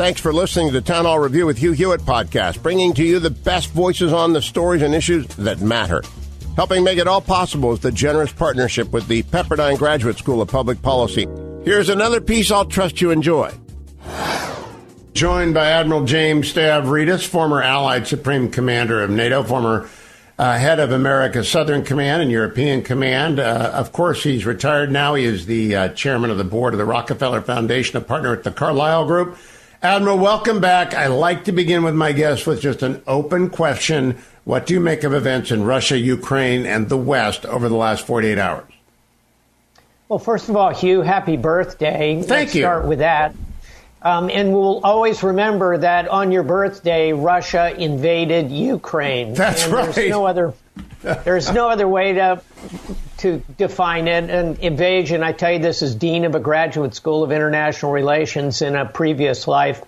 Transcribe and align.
Thanks 0.00 0.22
for 0.22 0.32
listening 0.32 0.68
to 0.68 0.72
the 0.72 0.80
Townhall 0.80 1.18
Review 1.18 1.44
with 1.44 1.58
Hugh 1.58 1.72
Hewitt 1.72 2.00
podcast, 2.00 2.62
bringing 2.62 2.94
to 2.94 3.04
you 3.04 3.18
the 3.18 3.28
best 3.28 3.68
voices 3.72 4.14
on 4.14 4.32
the 4.32 4.40
stories 4.40 4.80
and 4.80 4.94
issues 4.94 5.26
that 5.36 5.60
matter. 5.60 6.02
Helping 6.56 6.82
make 6.82 6.96
it 6.96 7.06
all 7.06 7.20
possible 7.20 7.70
is 7.74 7.80
the 7.80 7.92
generous 7.92 8.32
partnership 8.32 8.92
with 8.92 9.06
the 9.08 9.22
Pepperdine 9.24 9.76
Graduate 9.76 10.16
School 10.16 10.40
of 10.40 10.48
Public 10.48 10.80
Policy. 10.80 11.28
Here's 11.66 11.90
another 11.90 12.22
piece 12.22 12.50
I'll 12.50 12.64
trust 12.64 13.02
you 13.02 13.10
enjoy. 13.10 13.52
Joined 15.12 15.52
by 15.52 15.66
Admiral 15.66 16.06
James 16.06 16.50
Stavridis, 16.50 17.26
former 17.26 17.60
Allied 17.60 18.06
Supreme 18.06 18.50
Commander 18.50 19.02
of 19.02 19.10
NATO, 19.10 19.42
former 19.42 19.86
uh, 20.38 20.56
head 20.56 20.80
of 20.80 20.92
America's 20.92 21.46
Southern 21.46 21.84
Command 21.84 22.22
and 22.22 22.30
European 22.30 22.80
Command. 22.80 23.38
Uh, 23.38 23.70
of 23.74 23.92
course, 23.92 24.22
he's 24.22 24.46
retired 24.46 24.90
now. 24.90 25.12
He 25.12 25.26
is 25.26 25.44
the 25.44 25.76
uh, 25.76 25.88
chairman 25.90 26.30
of 26.30 26.38
the 26.38 26.44
board 26.44 26.72
of 26.72 26.78
the 26.78 26.86
Rockefeller 26.86 27.42
Foundation, 27.42 27.98
a 27.98 28.00
partner 28.00 28.32
at 28.32 28.44
the 28.44 28.50
Carlyle 28.50 29.04
Group. 29.04 29.36
Admiral, 29.82 30.18
welcome 30.18 30.60
back. 30.60 30.92
I 30.92 31.06
like 31.06 31.44
to 31.44 31.52
begin 31.52 31.82
with 31.82 31.94
my 31.94 32.12
guests 32.12 32.46
with 32.46 32.60
just 32.60 32.82
an 32.82 33.02
open 33.06 33.48
question. 33.48 34.18
What 34.44 34.66
do 34.66 34.74
you 34.74 34.80
make 34.80 35.04
of 35.04 35.14
events 35.14 35.50
in 35.50 35.64
Russia, 35.64 35.96
Ukraine, 35.96 36.66
and 36.66 36.90
the 36.90 36.98
West 36.98 37.46
over 37.46 37.66
the 37.66 37.76
last 37.76 38.06
48 38.06 38.36
hours? 38.36 38.70
Well, 40.06 40.18
first 40.18 40.50
of 40.50 40.56
all, 40.56 40.68
Hugh, 40.68 41.00
happy 41.00 41.38
birthday. 41.38 42.16
Thank 42.16 42.28
Let's 42.28 42.54
you. 42.54 42.60
Start 42.60 42.84
with 42.84 42.98
that. 42.98 43.34
Um, 44.02 44.28
and 44.28 44.52
we'll 44.52 44.80
always 44.84 45.22
remember 45.22 45.78
that 45.78 46.08
on 46.08 46.30
your 46.30 46.42
birthday, 46.42 47.14
Russia 47.14 47.74
invaded 47.74 48.50
Ukraine. 48.50 49.32
That's 49.32 49.64
and 49.64 49.72
right. 49.72 49.94
There's 49.94 50.10
no 50.10 50.26
other. 50.26 50.52
There's 51.02 51.50
no 51.50 51.70
other 51.70 51.88
way 51.88 52.12
to 52.14 52.42
to 53.20 53.42
define 53.56 54.08
it. 54.08 54.30
An 54.30 54.56
invasion. 54.60 55.22
I 55.22 55.32
tell 55.32 55.52
you, 55.52 55.58
this 55.58 55.82
is 55.82 55.94
dean 55.94 56.24
of 56.24 56.34
a 56.34 56.40
graduate 56.40 56.94
school 56.94 57.22
of 57.22 57.32
international 57.32 57.92
relations 57.92 58.62
in 58.62 58.76
a 58.76 58.84
previous 58.84 59.46
life. 59.46 59.82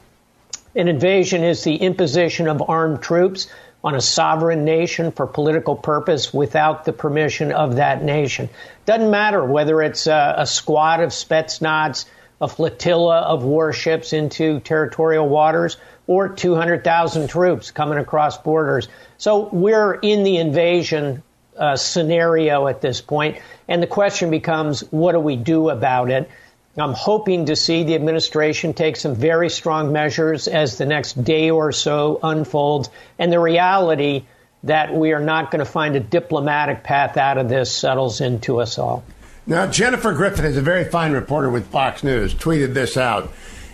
An 0.74 0.88
invasion 0.88 1.44
is 1.44 1.64
the 1.64 1.76
imposition 1.76 2.48
of 2.48 2.62
armed 2.68 3.02
troops 3.02 3.48
on 3.84 3.94
a 3.94 4.00
sovereign 4.00 4.64
nation 4.64 5.12
for 5.12 5.26
political 5.26 5.74
purpose 5.74 6.32
without 6.32 6.84
the 6.84 6.92
permission 6.92 7.52
of 7.52 7.76
that 7.76 8.02
nation. 8.02 8.48
Doesn't 8.86 9.10
matter 9.10 9.44
whether 9.44 9.82
it's 9.82 10.06
a, 10.06 10.34
a 10.38 10.46
squad 10.46 11.00
of 11.00 11.10
Spetsnaz 11.10 12.06
a 12.42 12.48
flotilla 12.48 13.20
of 13.20 13.44
warships 13.44 14.12
into 14.12 14.58
territorial 14.58 15.28
waters 15.28 15.76
or 16.08 16.28
200,000 16.28 17.28
troops 17.28 17.70
coming 17.70 17.98
across 17.98 18.36
borders. 18.36 18.88
So 19.16 19.48
we're 19.52 19.94
in 19.94 20.24
the 20.24 20.38
invasion 20.38 21.22
uh, 21.56 21.76
scenario 21.76 22.66
at 22.66 22.80
this 22.80 23.00
point, 23.00 23.38
and 23.68 23.82
the 23.82 23.86
question 23.86 24.30
becomes, 24.30 24.80
what 24.90 25.12
do 25.12 25.20
we 25.20 25.36
do 25.36 25.68
about 25.68 26.10
it? 26.10 26.30
I'm 26.76 26.94
hoping 26.94 27.46
to 27.46 27.56
see 27.56 27.84
the 27.84 27.94
administration 27.94 28.72
take 28.72 28.96
some 28.96 29.14
very 29.14 29.50
strong 29.50 29.92
measures 29.92 30.48
as 30.48 30.78
the 30.78 30.86
next 30.86 31.22
day 31.22 31.50
or 31.50 31.70
so 31.72 32.18
unfolds, 32.22 32.88
and 33.18 33.30
the 33.30 33.38
reality 33.38 34.24
that 34.64 34.94
we 34.94 35.12
are 35.12 35.20
not 35.20 35.50
going 35.50 35.58
to 35.58 35.70
find 35.70 35.96
a 35.96 36.00
diplomatic 36.00 36.82
path 36.82 37.16
out 37.16 37.36
of 37.36 37.48
this 37.48 37.70
settles 37.70 38.20
into 38.20 38.60
us 38.60 38.78
all. 38.78 39.04
Now, 39.46 39.66
Jennifer 39.66 40.12
Griffin 40.12 40.44
is 40.44 40.56
a 40.56 40.62
very 40.62 40.84
fine 40.84 41.12
reporter 41.12 41.50
with 41.50 41.66
Fox 41.66 42.04
News, 42.04 42.32
tweeted 42.32 42.74
this 42.74 42.96
out. 42.96 43.32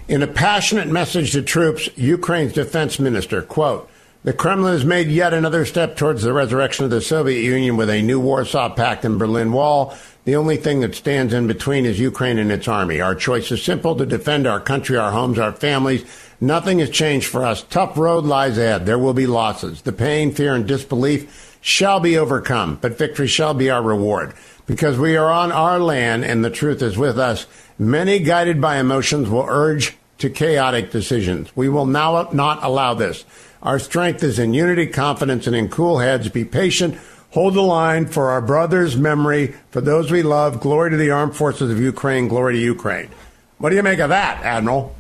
In 0.09 0.23
a 0.23 0.27
passionate 0.27 0.89
message 0.89 1.33
to 1.33 1.43
troops, 1.43 1.91
Ukraine's 1.95 2.55
defense 2.55 2.99
minister, 2.99 3.43
quote, 3.43 3.91
the 4.29 4.35
Kremlin 4.35 4.75
has 4.75 4.85
made 4.85 5.09
yet 5.09 5.33
another 5.33 5.65
step 5.65 5.97
towards 5.97 6.21
the 6.21 6.35
resurrection 6.35 6.85
of 6.85 6.91
the 6.91 7.01
Soviet 7.01 7.41
Union 7.41 7.79
with 7.79 7.89
a 7.89 8.03
new 8.03 8.21
Warsaw 8.21 8.69
Pact 8.75 9.07
and 9.07 9.19
Berlin 9.19 9.53
Wall. 9.53 9.97
The 10.27 10.37
only 10.37 10.59
thing 10.59 10.81
that 10.81 10.95
stands 10.95 11.33
in 11.33 11.47
between 11.47 11.87
is 11.87 11.99
Ukraine 11.99 12.37
and 12.37 12.53
its 12.53 12.69
army. 12.69 13.01
Our 13.01 13.15
choice 13.15 13.51
is 13.51 13.63
simple 13.63 13.97
to 13.97 14.05
defend 14.05 14.47
our 14.47 14.61
country, 14.61 14.99
our 14.99 15.13
homes, 15.13 15.39
our 15.39 15.53
families. 15.53 16.05
Nothing 16.43 16.81
has 16.81 16.91
changed 16.91 17.27
for 17.27 17.43
us. 17.43 17.63
Tough 17.63 17.97
road 17.97 18.27
lies 18.27 18.59
ahead. 18.59 18.85
There 18.85 18.99
will 18.99 19.15
be 19.15 19.27
losses. 19.27 19.81
The 19.81 19.95
pain, 19.95 20.31
fear, 20.33 20.55
and 20.55 20.69
disbelief 20.69 21.57
shall 21.63 21.99
be 21.99 22.19
overcome, 22.19 22.77
but 22.83 22.99
victory 22.99 23.29
shall 23.29 23.55
be 23.55 23.71
our 23.71 23.83
reward 23.83 24.35
because 24.67 24.99
we 24.99 25.17
are 25.17 25.31
on 25.31 25.53
our 25.53 25.79
land 25.79 26.27
and 26.27 26.45
the 26.45 26.51
truth 26.51 26.83
is 26.83 26.99
with 26.99 27.19
us. 27.19 27.47
Many 27.79 28.19
guided 28.19 28.61
by 28.61 28.77
emotions 28.77 29.31
will 29.31 29.47
urge 29.49 29.97
to 30.19 30.29
chaotic 30.29 30.91
decisions. 30.91 31.57
We 31.57 31.71
will 31.71 31.87
now 31.87 32.29
not 32.33 32.63
allow 32.63 32.93
this. 32.93 33.25
Our 33.63 33.79
strength 33.79 34.23
is 34.23 34.39
in 34.39 34.55
unity, 34.55 34.87
confidence, 34.87 35.47
and 35.47 35.57
in 35.57 35.69
cool 35.69 35.99
heads. 35.99 36.29
Be 36.29 36.45
patient. 36.45 36.97
Hold 37.31 37.55
the 37.55 37.63
line 37.63 38.07
for 38.07 38.31
our 38.31 38.41
brothers' 38.41 38.97
memory, 38.97 39.55
for 39.71 39.81
those 39.81 40.11
we 40.11 40.23
love. 40.23 40.61
Glory 40.61 40.91
to 40.91 40.97
the 40.97 41.11
armed 41.11 41.37
forces 41.37 41.71
of 41.71 41.81
Ukraine. 41.81 42.29
Glory 42.29 42.55
to 42.55 42.61
Ukraine. 42.61 43.11
What 43.59 43.71
do 43.71 43.77
you 43.77 43.83
make 43.83 43.99
of 43.99 44.11
that, 44.11 44.43
Admiral? 44.45 44.95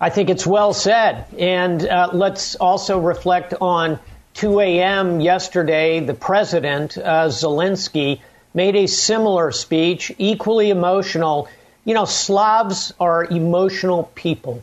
I 0.00 0.10
think 0.10 0.30
it's 0.30 0.46
well 0.46 0.74
said. 0.74 1.24
And 1.38 1.86
uh, 1.86 2.10
let's 2.12 2.54
also 2.56 2.98
reflect 2.98 3.54
on 3.60 3.98
2 4.34 4.60
a.m. 4.60 5.20
yesterday. 5.20 6.00
The 6.00 6.14
president, 6.14 6.98
uh, 6.98 7.28
Zelensky, 7.28 8.20
made 8.52 8.76
a 8.76 8.86
similar 8.86 9.50
speech, 9.50 10.12
equally 10.18 10.70
emotional. 10.70 11.48
You 11.84 11.94
know, 11.94 12.04
Slavs 12.04 12.92
are 13.00 13.24
emotional 13.24 14.04
people. 14.14 14.62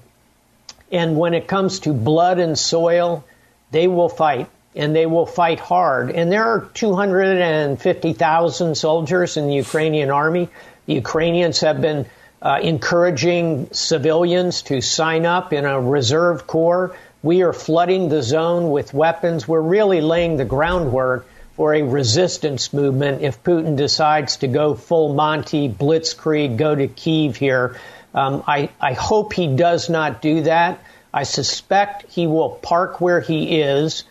And 0.92 1.18
when 1.18 1.34
it 1.34 1.48
comes 1.48 1.80
to 1.82 1.94
blood 1.94 2.40
and 2.40 2.58
soil, 2.58 3.26
they 3.72 3.88
will 3.88 4.10
fight 4.10 4.50
and 4.76 4.96
they 4.96 5.06
will 5.06 5.26
fight 5.26 5.60
hard. 5.60 6.12
And 6.12 6.32
there 6.32 6.44
are 6.44 6.70
250,000 6.74 8.76
soldiers 8.76 9.38
in 9.38 9.48
the 9.48 9.56
Ukrainian 9.56 10.12
army. 10.12 10.50
The 10.86 10.94
Ukrainians 10.94 11.62
have 11.62 11.82
been 11.82 12.06
uh, 12.42 12.60
encouraging 12.62 13.70
civilians 13.72 14.62
to 14.64 14.82
sign 14.82 15.26
up 15.26 15.52
in 15.52 15.66
a 15.66 15.82
reserve 15.82 16.46
corps. 16.46 16.96
We 17.24 17.42
are 17.42 17.54
flooding 17.54 18.10
the 18.10 18.22
zone 18.22 18.70
with 18.70 18.94
weapons. 18.94 19.48
We're 19.48 19.62
really 19.62 20.02
laying 20.02 20.38
the 20.38 20.46
groundwork 20.46 21.26
for 21.56 21.74
a 21.74 21.82
resistance 21.82 22.72
movement 22.72 23.24
if 23.24 23.44
Putin 23.44 23.76
decides 23.76 24.38
to 24.38 24.48
go 24.48 24.76
full 24.76 25.16
Monty, 25.16 25.68
blitzkrieg, 25.68 26.56
go 26.56 26.76
to 26.76 26.88
Kiev 26.88 27.36
here. 27.36 27.78
Um, 28.18 28.44
I, 28.48 28.70
I 28.82 28.94
hope 28.94 29.34
he 29.34 29.46
does 29.46 29.92
not 29.92 30.24
do 30.24 30.42
that. 30.42 30.82
I 31.14 31.22
suspect 31.22 32.12
he 32.12 32.26
will 32.26 32.50
park 32.50 33.00
where 33.00 33.22
he 33.22 33.62
is, 33.62 34.06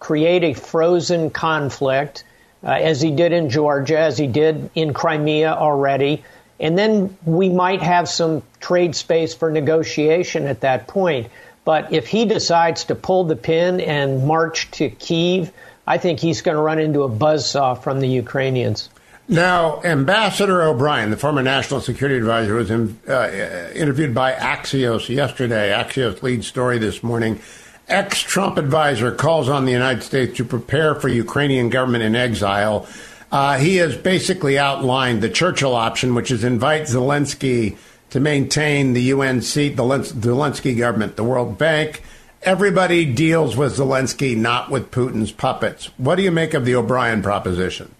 create 0.00 0.42
a 0.42 0.54
frozen 0.54 1.30
conflict, 1.30 2.24
uh, 2.64 2.70
as 2.70 3.00
he 3.00 3.12
did 3.12 3.32
in 3.32 3.48
Georgia, 3.48 3.96
as 3.96 4.18
he 4.18 4.26
did 4.26 4.70
in 4.74 4.92
Crimea 4.92 5.52
already. 5.52 6.24
And 6.58 6.76
then 6.76 7.16
we 7.24 7.48
might 7.48 7.80
have 7.80 8.08
some 8.08 8.42
trade 8.58 8.96
space 8.96 9.34
for 9.34 9.52
negotiation 9.52 10.48
at 10.48 10.62
that 10.62 10.88
point. 10.88 11.28
But 11.64 11.92
if 11.92 12.08
he 12.08 12.24
decides 12.24 12.84
to 12.84 12.96
pull 12.96 13.22
the 13.22 13.36
pin 13.36 13.80
and 13.80 14.26
march 14.26 14.68
to 14.72 14.90
Kiev, 14.90 15.52
I 15.86 15.98
think 15.98 16.18
he's 16.18 16.42
going 16.42 16.56
to 16.56 16.62
run 16.62 16.80
into 16.80 17.04
a 17.04 17.08
buzzsaw 17.08 17.80
from 17.80 18.00
the 18.00 18.08
Ukrainians. 18.08 18.90
Now, 19.30 19.82
Ambassador 19.82 20.62
O'Brien, 20.62 21.10
the 21.10 21.18
former 21.18 21.42
national 21.42 21.82
security 21.82 22.16
advisor, 22.16 22.54
was 22.54 22.70
in, 22.70 22.98
uh, 23.06 23.28
interviewed 23.74 24.14
by 24.14 24.32
Axios 24.32 25.10
yesterday. 25.10 25.70
Axios 25.70 26.22
lead 26.22 26.44
story 26.44 26.78
this 26.78 27.02
morning. 27.02 27.38
Ex 27.88 28.22
Trump 28.22 28.56
advisor 28.56 29.12
calls 29.12 29.50
on 29.50 29.66
the 29.66 29.72
United 29.72 30.02
States 30.02 30.34
to 30.38 30.44
prepare 30.44 30.94
for 30.94 31.08
Ukrainian 31.08 31.68
government 31.68 32.04
in 32.04 32.16
exile. 32.16 32.86
Uh, 33.30 33.58
he 33.58 33.76
has 33.76 33.98
basically 33.98 34.58
outlined 34.58 35.22
the 35.22 35.28
Churchill 35.28 35.74
option, 35.74 36.14
which 36.14 36.30
is 36.30 36.42
invite 36.42 36.84
Zelensky 36.84 37.76
to 38.08 38.20
maintain 38.20 38.94
the 38.94 39.02
UN 39.02 39.42
seat, 39.42 39.76
the 39.76 39.82
Zelensky 39.82 40.76
government, 40.76 41.16
the 41.16 41.24
World 41.24 41.58
Bank, 41.58 42.02
everybody 42.42 43.04
deals 43.04 43.58
with 43.58 43.76
Zelensky, 43.76 44.34
not 44.34 44.70
with 44.70 44.90
Putin's 44.90 45.32
puppets. 45.32 45.90
What 45.98 46.14
do 46.16 46.22
you 46.22 46.30
make 46.30 46.54
of 46.54 46.64
the 46.64 46.74
O'Brien 46.74 47.22
proposition? 47.22 47.94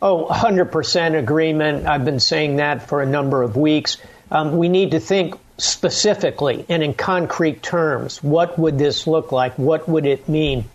Oh, 0.00 0.26
100% 0.26 1.18
agreement. 1.18 1.86
I've 1.86 2.04
been 2.04 2.20
saying 2.20 2.56
that 2.56 2.88
for 2.88 3.00
a 3.00 3.06
number 3.06 3.42
of 3.42 3.56
weeks. 3.56 3.96
Um, 4.30 4.58
we 4.58 4.68
need 4.68 4.90
to 4.90 5.00
think 5.00 5.38
specifically 5.58 6.66
and 6.68 6.82
in 6.82 6.92
concrete 6.92 7.62
terms. 7.62 8.22
What 8.22 8.58
would 8.58 8.78
this 8.78 9.06
look 9.06 9.32
like? 9.32 9.54
What 9.58 9.88
would 9.88 10.04
it 10.04 10.28
mean? 10.28 10.66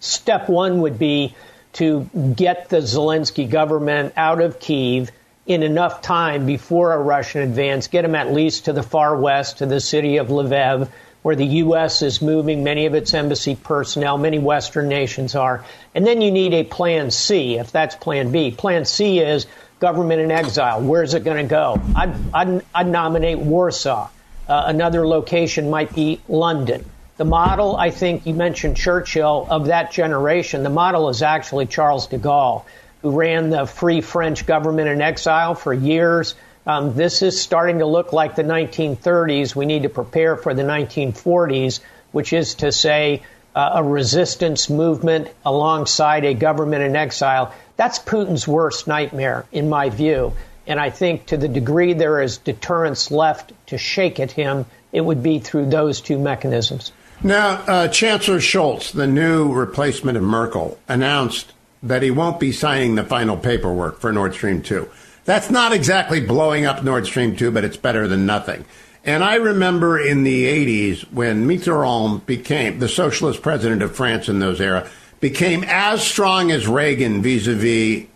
Step 0.00 0.48
one 0.48 0.82
would 0.82 0.98
be 0.98 1.34
to 1.74 2.08
get 2.36 2.68
the 2.68 2.78
Zelensky 2.78 3.48
government 3.48 4.12
out 4.16 4.42
of 4.42 4.60
Kiev 4.60 5.10
in 5.46 5.62
enough 5.62 6.02
time 6.02 6.44
before 6.46 6.92
a 6.92 6.98
Russian 6.98 7.42
advance, 7.42 7.86
get 7.88 8.02
them 8.02 8.14
at 8.14 8.32
least 8.32 8.66
to 8.66 8.72
the 8.72 8.82
far 8.82 9.16
west, 9.16 9.58
to 9.58 9.66
the 9.66 9.80
city 9.80 10.18
of 10.18 10.28
Lviv, 10.28 10.88
where 11.22 11.36
the 11.36 11.46
U.S. 11.46 12.02
is 12.02 12.20
moving 12.20 12.64
many 12.64 12.86
of 12.86 12.94
its 12.94 13.14
embassy 13.14 13.54
personnel, 13.54 14.18
many 14.18 14.38
Western 14.38 14.88
nations 14.88 15.34
are. 15.34 15.64
And 15.94 16.06
then 16.06 16.20
you 16.20 16.32
need 16.32 16.52
a 16.52 16.64
plan 16.64 17.10
C, 17.10 17.58
if 17.58 17.70
that's 17.70 17.94
plan 17.94 18.32
B. 18.32 18.50
Plan 18.50 18.84
C 18.84 19.20
is 19.20 19.46
government 19.78 20.20
in 20.20 20.30
exile. 20.30 20.80
Where's 20.80 21.14
it 21.14 21.24
going 21.24 21.44
to 21.44 21.48
go? 21.48 21.80
I'd, 21.94 22.14
I'd, 22.34 22.64
I'd, 22.74 22.88
nominate 22.88 23.38
Warsaw. 23.38 24.08
Uh, 24.48 24.64
another 24.66 25.06
location 25.06 25.70
might 25.70 25.94
be 25.94 26.20
London. 26.28 26.84
The 27.16 27.24
model, 27.24 27.76
I 27.76 27.90
think 27.90 28.26
you 28.26 28.34
mentioned 28.34 28.76
Churchill 28.76 29.46
of 29.48 29.66
that 29.66 29.92
generation. 29.92 30.64
The 30.64 30.70
model 30.70 31.08
is 31.08 31.22
actually 31.22 31.66
Charles 31.66 32.08
de 32.08 32.18
Gaulle, 32.18 32.64
who 33.02 33.10
ran 33.10 33.50
the 33.50 33.66
Free 33.66 34.00
French 34.00 34.44
government 34.46 34.88
in 34.88 35.00
exile 35.00 35.54
for 35.54 35.72
years 35.72 36.34
Um, 36.66 36.94
this 36.94 37.22
is 37.22 37.40
starting 37.40 37.80
to 37.80 37.86
look 37.86 38.12
like 38.12 38.36
the 38.36 38.44
1930s. 38.44 39.56
We 39.56 39.66
need 39.66 39.82
to 39.82 39.88
prepare 39.88 40.36
for 40.36 40.54
the 40.54 40.62
1940s, 40.62 41.80
which 42.12 42.32
is 42.32 42.54
to 42.56 42.70
say, 42.70 43.22
uh, 43.54 43.72
a 43.74 43.84
resistance 43.84 44.70
movement 44.70 45.28
alongside 45.44 46.24
a 46.24 46.34
government 46.34 46.82
in 46.82 46.96
exile. 46.96 47.52
That's 47.76 47.98
Putin's 47.98 48.46
worst 48.48 48.86
nightmare, 48.86 49.44
in 49.52 49.68
my 49.68 49.90
view. 49.90 50.32
And 50.66 50.78
I 50.78 50.90
think 50.90 51.26
to 51.26 51.36
the 51.36 51.48
degree 51.48 51.92
there 51.92 52.22
is 52.22 52.38
deterrence 52.38 53.10
left 53.10 53.52
to 53.66 53.78
shake 53.78 54.20
at 54.20 54.30
him, 54.30 54.66
it 54.92 55.00
would 55.00 55.22
be 55.22 55.38
through 55.38 55.66
those 55.66 56.00
two 56.00 56.18
mechanisms. 56.18 56.92
Now, 57.22 57.62
uh, 57.66 57.88
Chancellor 57.88 58.38
Scholz, 58.38 58.92
the 58.92 59.06
new 59.06 59.52
replacement 59.52 60.16
of 60.16 60.22
Merkel, 60.22 60.78
announced 60.88 61.52
that 61.82 62.02
he 62.02 62.10
won't 62.10 62.38
be 62.38 62.52
signing 62.52 62.94
the 62.94 63.04
final 63.04 63.36
paperwork 63.36 64.00
for 64.00 64.12
Nord 64.12 64.34
Stream 64.34 64.62
2. 64.62 64.88
That's 65.24 65.50
not 65.50 65.72
exactly 65.72 66.20
blowing 66.20 66.66
up 66.66 66.82
Nord 66.82 67.06
Stream 67.06 67.36
2, 67.36 67.50
but 67.50 67.64
it's 67.64 67.76
better 67.76 68.08
than 68.08 68.26
nothing. 68.26 68.64
And 69.04 69.24
I 69.24 69.36
remember 69.36 69.98
in 69.98 70.22
the 70.22 70.44
80s 70.44 71.12
when 71.12 71.46
Mitterrand 71.46 72.24
became 72.26 72.78
the 72.78 72.88
socialist 72.88 73.42
president 73.42 73.82
of 73.82 73.94
France 73.94 74.28
in 74.28 74.38
those 74.38 74.60
era, 74.60 74.88
became 75.20 75.64
as 75.64 76.02
strong 76.02 76.50
as 76.50 76.66
Reagan 76.66 77.22
vis 77.22 77.46
a 77.46 77.54
vis 77.54 78.06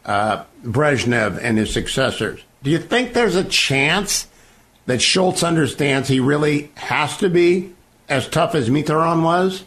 Brezhnev 0.64 1.38
and 1.40 1.58
his 1.58 1.72
successors. 1.72 2.40
Do 2.62 2.70
you 2.70 2.78
think 2.78 3.12
there's 3.12 3.36
a 3.36 3.44
chance 3.44 4.26
that 4.86 5.00
Scholz 5.00 5.46
understands 5.46 6.08
he 6.08 6.20
really 6.20 6.70
has 6.74 7.16
to 7.18 7.28
be 7.28 7.72
as 8.08 8.28
tough 8.28 8.54
as 8.54 8.68
Mitterrand 8.68 9.22
was? 9.22 9.64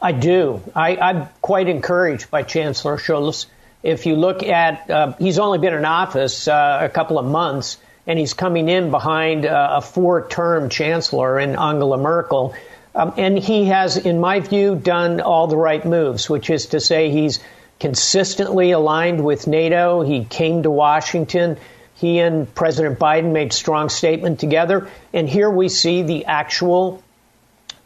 I 0.00 0.12
do. 0.12 0.60
I, 0.74 0.96
am 0.96 1.28
quite 1.40 1.68
encouraged 1.68 2.30
by 2.30 2.42
Chancellor 2.42 2.98
Scholz. 2.98 3.46
If 3.82 4.06
you 4.06 4.16
look 4.16 4.42
at, 4.42 4.88
uh, 4.88 5.12
he's 5.18 5.38
only 5.38 5.58
been 5.58 5.74
in 5.74 5.84
office 5.84 6.46
uh, 6.46 6.78
a 6.82 6.88
couple 6.88 7.18
of 7.18 7.26
months, 7.26 7.78
and 8.06 8.18
he's 8.18 8.34
coming 8.34 8.68
in 8.68 8.90
behind 8.90 9.46
uh, 9.46 9.74
a 9.74 9.80
four 9.80 10.28
term 10.28 10.68
chancellor 10.68 11.38
in 11.38 11.56
Angela 11.56 11.98
Merkel. 11.98 12.54
Um, 12.94 13.14
and 13.16 13.38
he 13.38 13.66
has, 13.66 13.96
in 13.96 14.20
my 14.20 14.40
view, 14.40 14.74
done 14.74 15.20
all 15.20 15.46
the 15.46 15.56
right 15.56 15.84
moves, 15.84 16.28
which 16.28 16.50
is 16.50 16.66
to 16.66 16.80
say 16.80 17.10
he's 17.10 17.40
consistently 17.80 18.70
aligned 18.72 19.24
with 19.24 19.46
NATO. 19.46 20.02
He 20.02 20.24
came 20.24 20.62
to 20.62 20.70
Washington. 20.70 21.56
He 21.94 22.18
and 22.18 22.52
President 22.54 22.98
Biden 22.98 23.32
made 23.32 23.52
strong 23.52 23.88
statement 23.88 24.40
together. 24.40 24.88
And 25.12 25.28
here 25.28 25.50
we 25.50 25.68
see 25.68 26.02
the 26.02 26.26
actual 26.26 27.02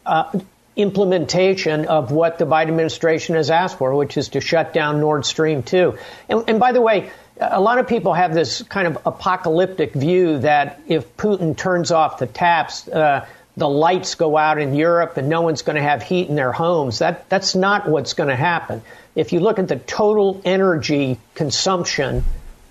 uh, 0.04 0.38
implementation 0.76 1.86
of 1.86 2.12
what 2.12 2.38
the 2.38 2.46
Biden 2.46 2.68
administration 2.68 3.34
has 3.34 3.50
asked 3.50 3.78
for, 3.78 3.94
which 3.94 4.16
is 4.16 4.28
to 4.30 4.40
shut 4.40 4.74
down 4.74 5.00
Nord 5.00 5.24
Stream 5.24 5.62
2. 5.62 5.98
And, 6.28 6.44
and, 6.48 6.60
by 6.60 6.72
the 6.72 6.82
way, 6.82 7.10
a 7.40 7.60
lot 7.60 7.78
of 7.78 7.88
people 7.88 8.12
have 8.12 8.34
this 8.34 8.62
kind 8.62 8.86
of 8.86 8.98
apocalyptic 9.06 9.94
view 9.94 10.38
that 10.40 10.80
if 10.86 11.16
Putin 11.16 11.56
turns 11.56 11.90
off 11.90 12.18
the 12.18 12.26
taps, 12.26 12.86
uh, 12.88 13.26
the 13.56 13.68
lights 13.68 14.14
go 14.16 14.36
out 14.36 14.58
in 14.58 14.74
Europe 14.74 15.16
and 15.16 15.28
no 15.30 15.40
one's 15.40 15.62
going 15.62 15.76
to 15.76 15.82
have 15.82 16.02
heat 16.02 16.28
in 16.28 16.34
their 16.34 16.52
homes. 16.52 16.98
That, 16.98 17.28
that's 17.30 17.54
not 17.54 17.88
what's 17.88 18.12
going 18.12 18.28
to 18.28 18.36
happen. 18.36 18.82
If 19.14 19.32
you 19.32 19.40
look 19.40 19.58
at 19.58 19.68
the 19.68 19.76
total 19.76 20.42
energy 20.44 21.18
consumption 21.34 22.22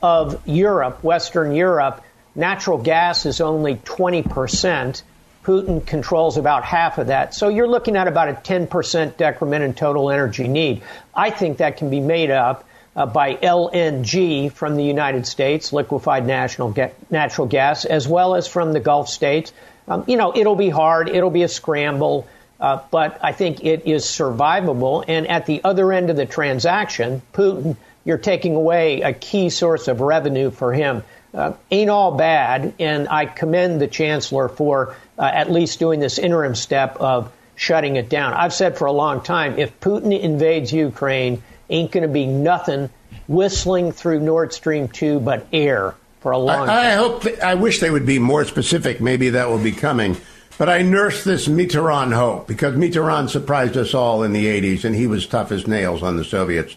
of 0.01 0.47
Europe, 0.47 1.03
Western 1.03 1.55
Europe, 1.55 2.03
natural 2.35 2.77
gas 2.77 3.25
is 3.25 3.41
only 3.41 3.81
20 3.83 4.21
percent 4.21 5.01
Putin 5.45 5.85
controls 5.85 6.37
about 6.37 6.63
half 6.63 6.97
of 6.97 7.07
that. 7.07 7.35
So 7.35 7.49
you're 7.49 7.67
looking 7.67 7.95
at 7.95 8.07
about 8.07 8.29
a 8.29 8.33
10% 8.33 9.15
decrement 9.15 9.63
in 9.63 9.75
total 9.75 10.09
energy 10.09 10.47
need. 10.47 10.81
I 11.13 11.29
think 11.29 11.57
that 11.57 11.77
can 11.77 11.91
be 11.91 11.99
made 11.99 12.31
up 12.31 12.65
uh, 12.95 13.05
by 13.05 13.35
LNG 13.35 14.51
from 14.51 14.75
the 14.75 14.83
United 14.83 15.27
States, 15.27 15.71
liquefied 15.71 16.25
national 16.25 16.71
ga- 16.71 16.93
natural 17.11 17.45
gas, 17.45 17.85
as 17.85 18.07
well 18.07 18.33
as 18.33 18.47
from 18.47 18.73
the 18.73 18.79
Gulf 18.79 19.07
states. 19.07 19.53
Um, 19.87 20.03
you 20.07 20.17
know, 20.17 20.35
it'll 20.35 20.55
be 20.55 20.69
hard, 20.69 21.09
it'll 21.09 21.29
be 21.29 21.43
a 21.43 21.47
scramble, 21.47 22.27
uh, 22.59 22.79
but 22.89 23.19
I 23.21 23.31
think 23.31 23.63
it 23.63 23.85
is 23.85 24.05
survivable. 24.05 25.05
And 25.07 25.27
at 25.27 25.45
the 25.45 25.61
other 25.63 25.93
end 25.93 26.09
of 26.09 26.15
the 26.15 26.25
transaction, 26.25 27.21
Putin, 27.33 27.75
you're 28.03 28.17
taking 28.17 28.55
away 28.55 29.01
a 29.01 29.13
key 29.13 29.49
source 29.49 29.87
of 29.87 30.01
revenue 30.01 30.49
for 30.49 30.73
him. 30.73 31.03
Uh, 31.35 31.53
ain't 31.69 31.89
all 31.89 32.13
bad, 32.13 32.73
and 32.79 33.09
I 33.09 33.25
commend 33.25 33.81
the 33.81 33.87
chancellor 33.87 34.47
for 34.47 34.95
uh, 35.17 35.23
at 35.23 35.51
least 35.51 35.79
doing 35.79 35.99
this 35.99 36.17
interim 36.17 36.55
step 36.55 36.97
of 36.97 37.31
shutting 37.55 37.95
it 37.95 38.09
down. 38.09 38.33
I've 38.33 38.53
said 38.53 38.77
for 38.77 38.85
a 38.85 38.91
long 38.91 39.21
time 39.21 39.57
if 39.57 39.79
Putin 39.79 40.17
invades 40.19 40.73
Ukraine, 40.73 41.41
ain't 41.69 41.91
going 41.91 42.03
to 42.03 42.09
be 42.09 42.25
nothing 42.25 42.89
whistling 43.27 43.91
through 43.91 44.19
Nord 44.19 44.53
Stream 44.53 44.87
2 44.87 45.19
but 45.19 45.47
air 45.51 45.95
for 46.19 46.31
a 46.31 46.37
long 46.37 46.69
I, 46.69 46.73
time. 46.73 46.85
I 46.85 46.91
hope, 46.91 47.23
th- 47.23 47.39
I 47.39 47.55
wish 47.55 47.79
they 47.79 47.89
would 47.89 48.05
be 48.05 48.19
more 48.19 48.45
specific. 48.45 49.01
Maybe 49.01 49.29
that 49.29 49.49
will 49.49 49.63
be 49.63 49.71
coming. 49.71 50.17
But 50.57 50.69
I 50.69 50.83
nurse 50.83 51.23
this 51.23 51.47
Mitterrand 51.47 52.13
hope 52.13 52.47
because 52.47 52.75
Mitterrand 52.75 53.29
surprised 53.29 53.75
us 53.75 53.93
all 53.93 54.23
in 54.23 54.31
the 54.31 54.45
80s 54.45 54.85
and 54.85 54.95
he 54.95 55.07
was 55.07 55.27
tough 55.27 55.51
as 55.51 55.67
nails 55.67 56.01
on 56.01 56.17
the 56.17 56.23
Soviets. 56.23 56.75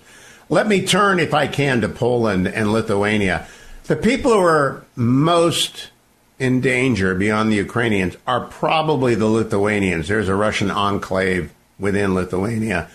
Let 0.48 0.66
me 0.66 0.84
turn, 0.84 1.20
if 1.20 1.34
I 1.34 1.46
can, 1.46 1.82
to 1.82 1.88
Poland 1.88 2.48
and 2.48 2.72
Lithuania. 2.72 3.46
The 3.84 3.96
people 3.96 4.32
who 4.32 4.40
are 4.40 4.84
most 4.96 5.90
in 6.38 6.60
danger 6.60 7.14
beyond 7.14 7.50
the 7.50 7.56
Ukrainians 7.56 8.16
are 8.26 8.40
probably 8.40 9.14
the 9.14 9.26
Lithuanians. 9.26 10.08
There's 10.08 10.28
a 10.28 10.34
Russian 10.34 10.70
enclave 10.70 11.52
within 11.78 12.14
Lithuania. 12.14 12.88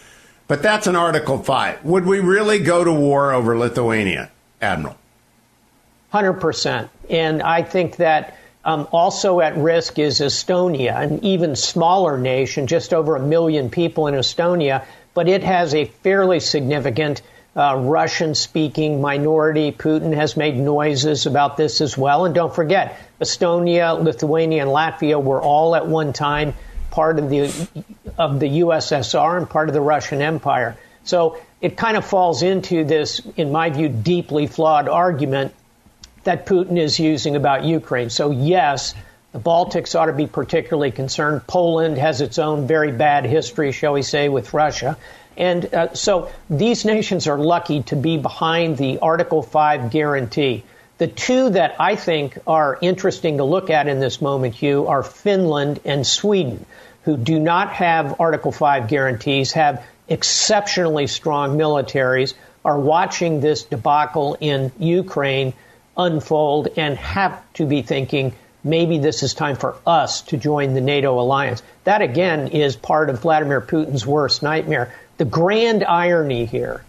But 0.47 0.61
that's 0.61 0.87
an 0.87 0.95
Article 0.95 1.41
5. 1.41 1.85
Would 1.85 2.05
we 2.05 2.19
really 2.19 2.59
go 2.59 2.83
to 2.83 2.91
war 2.91 3.31
over 3.31 3.57
Lithuania, 3.57 4.29
Admiral? 4.61 4.97
100%. 6.13 6.89
And 7.09 7.41
I 7.41 7.63
think 7.63 7.97
that 7.97 8.37
um, 8.65 8.87
also 8.91 9.39
at 9.39 9.57
risk 9.57 9.99
is 9.99 10.19
Estonia, 10.19 10.95
an 10.95 11.23
even 11.23 11.55
smaller 11.55 12.17
nation, 12.17 12.67
just 12.67 12.93
over 12.93 13.15
a 13.15 13.19
million 13.19 13.69
people 13.69 14.07
in 14.07 14.15
Estonia, 14.15 14.85
but 15.13 15.27
it 15.27 15.43
has 15.43 15.73
a 15.73 15.85
fairly 15.85 16.39
significant 16.39 17.21
uh, 17.55 17.75
Russian 17.77 18.35
speaking 18.35 19.01
minority. 19.01 19.71
Putin 19.71 20.13
has 20.13 20.35
made 20.35 20.55
noises 20.55 21.25
about 21.25 21.57
this 21.57 21.81
as 21.81 21.97
well. 21.97 22.25
And 22.25 22.33
don't 22.33 22.53
forget, 22.53 22.99
Estonia, 23.23 24.01
Lithuania, 24.01 24.61
and 24.61 24.71
Latvia 24.71 25.21
were 25.21 25.41
all 25.41 25.75
at 25.75 25.87
one 25.87 26.13
time 26.13 26.53
part 26.91 27.17
of 27.17 27.29
the 27.29 27.67
of 28.17 28.39
the 28.39 28.59
USSR 28.59 29.37
and 29.37 29.49
part 29.49 29.69
of 29.69 29.73
the 29.73 29.81
Russian 29.81 30.21
Empire. 30.21 30.77
So 31.03 31.37
it 31.61 31.75
kind 31.75 31.97
of 31.97 32.05
falls 32.05 32.43
into 32.43 32.83
this, 32.83 33.21
in 33.35 33.51
my 33.51 33.69
view, 33.69 33.89
deeply 33.89 34.47
flawed 34.47 34.87
argument 34.87 35.53
that 36.23 36.45
Putin 36.45 36.77
is 36.77 36.99
using 36.99 37.35
about 37.35 37.65
Ukraine. 37.65 38.09
So 38.09 38.31
yes, 38.31 38.93
the 39.31 39.39
Baltics 39.39 39.99
ought 39.99 40.05
to 40.05 40.13
be 40.13 40.27
particularly 40.27 40.91
concerned. 40.91 41.45
Poland 41.47 41.97
has 41.97 42.21
its 42.21 42.37
own 42.37 42.67
very 42.67 42.91
bad 42.91 43.25
history, 43.25 43.71
shall 43.71 43.93
we 43.93 44.03
say, 44.03 44.29
with 44.29 44.53
Russia. 44.53 44.97
And 45.35 45.73
uh, 45.73 45.93
so 45.95 46.29
these 46.49 46.85
nations 46.85 47.27
are 47.27 47.37
lucky 47.37 47.81
to 47.83 47.95
be 47.95 48.17
behind 48.17 48.77
the 48.77 48.99
Article 48.99 49.41
5 49.41 49.89
guarantee. 49.89 50.63
The 50.99 51.07
two 51.07 51.49
that 51.49 51.75
I 51.79 51.95
think 51.95 52.37
are 52.45 52.77
interesting 52.79 53.37
to 53.37 53.43
look 53.43 53.71
at 53.71 53.87
in 53.87 53.99
this 53.99 54.21
moment, 54.21 54.53
Hugh, 54.53 54.87
are 54.87 55.01
Finland 55.01 55.79
and 55.85 56.05
Sweden, 56.05 56.65
who 57.03 57.17
do 57.17 57.39
not 57.39 57.73
have 57.73 58.21
Article 58.21 58.51
5 58.51 58.87
guarantees, 58.87 59.53
have 59.53 59.83
exceptionally 60.07 61.07
strong 61.07 61.57
militaries, 61.57 62.35
are 62.63 62.79
watching 62.79 63.41
this 63.41 63.63
debacle 63.63 64.37
in 64.39 64.71
Ukraine 64.77 65.53
unfold, 65.97 66.69
and 66.77 66.97
have 66.97 67.41
to 67.53 67.65
be 67.65 67.81
thinking 67.81 68.33
maybe 68.63 68.99
this 68.99 69.23
is 69.23 69.33
time 69.33 69.55
for 69.55 69.75
us 69.85 70.21
to 70.21 70.37
join 70.37 70.73
the 70.73 70.81
NATO 70.81 71.19
alliance. 71.19 71.61
That, 71.83 72.01
again, 72.01 72.49
is 72.49 72.75
part 72.75 73.09
of 73.09 73.21
Vladimir 73.21 73.61
Putin's 73.61 74.05
worst 74.05 74.43
nightmare. 74.43 74.93
The 75.17 75.25
grand 75.25 75.83
irony 75.83 76.45
here 76.45 76.83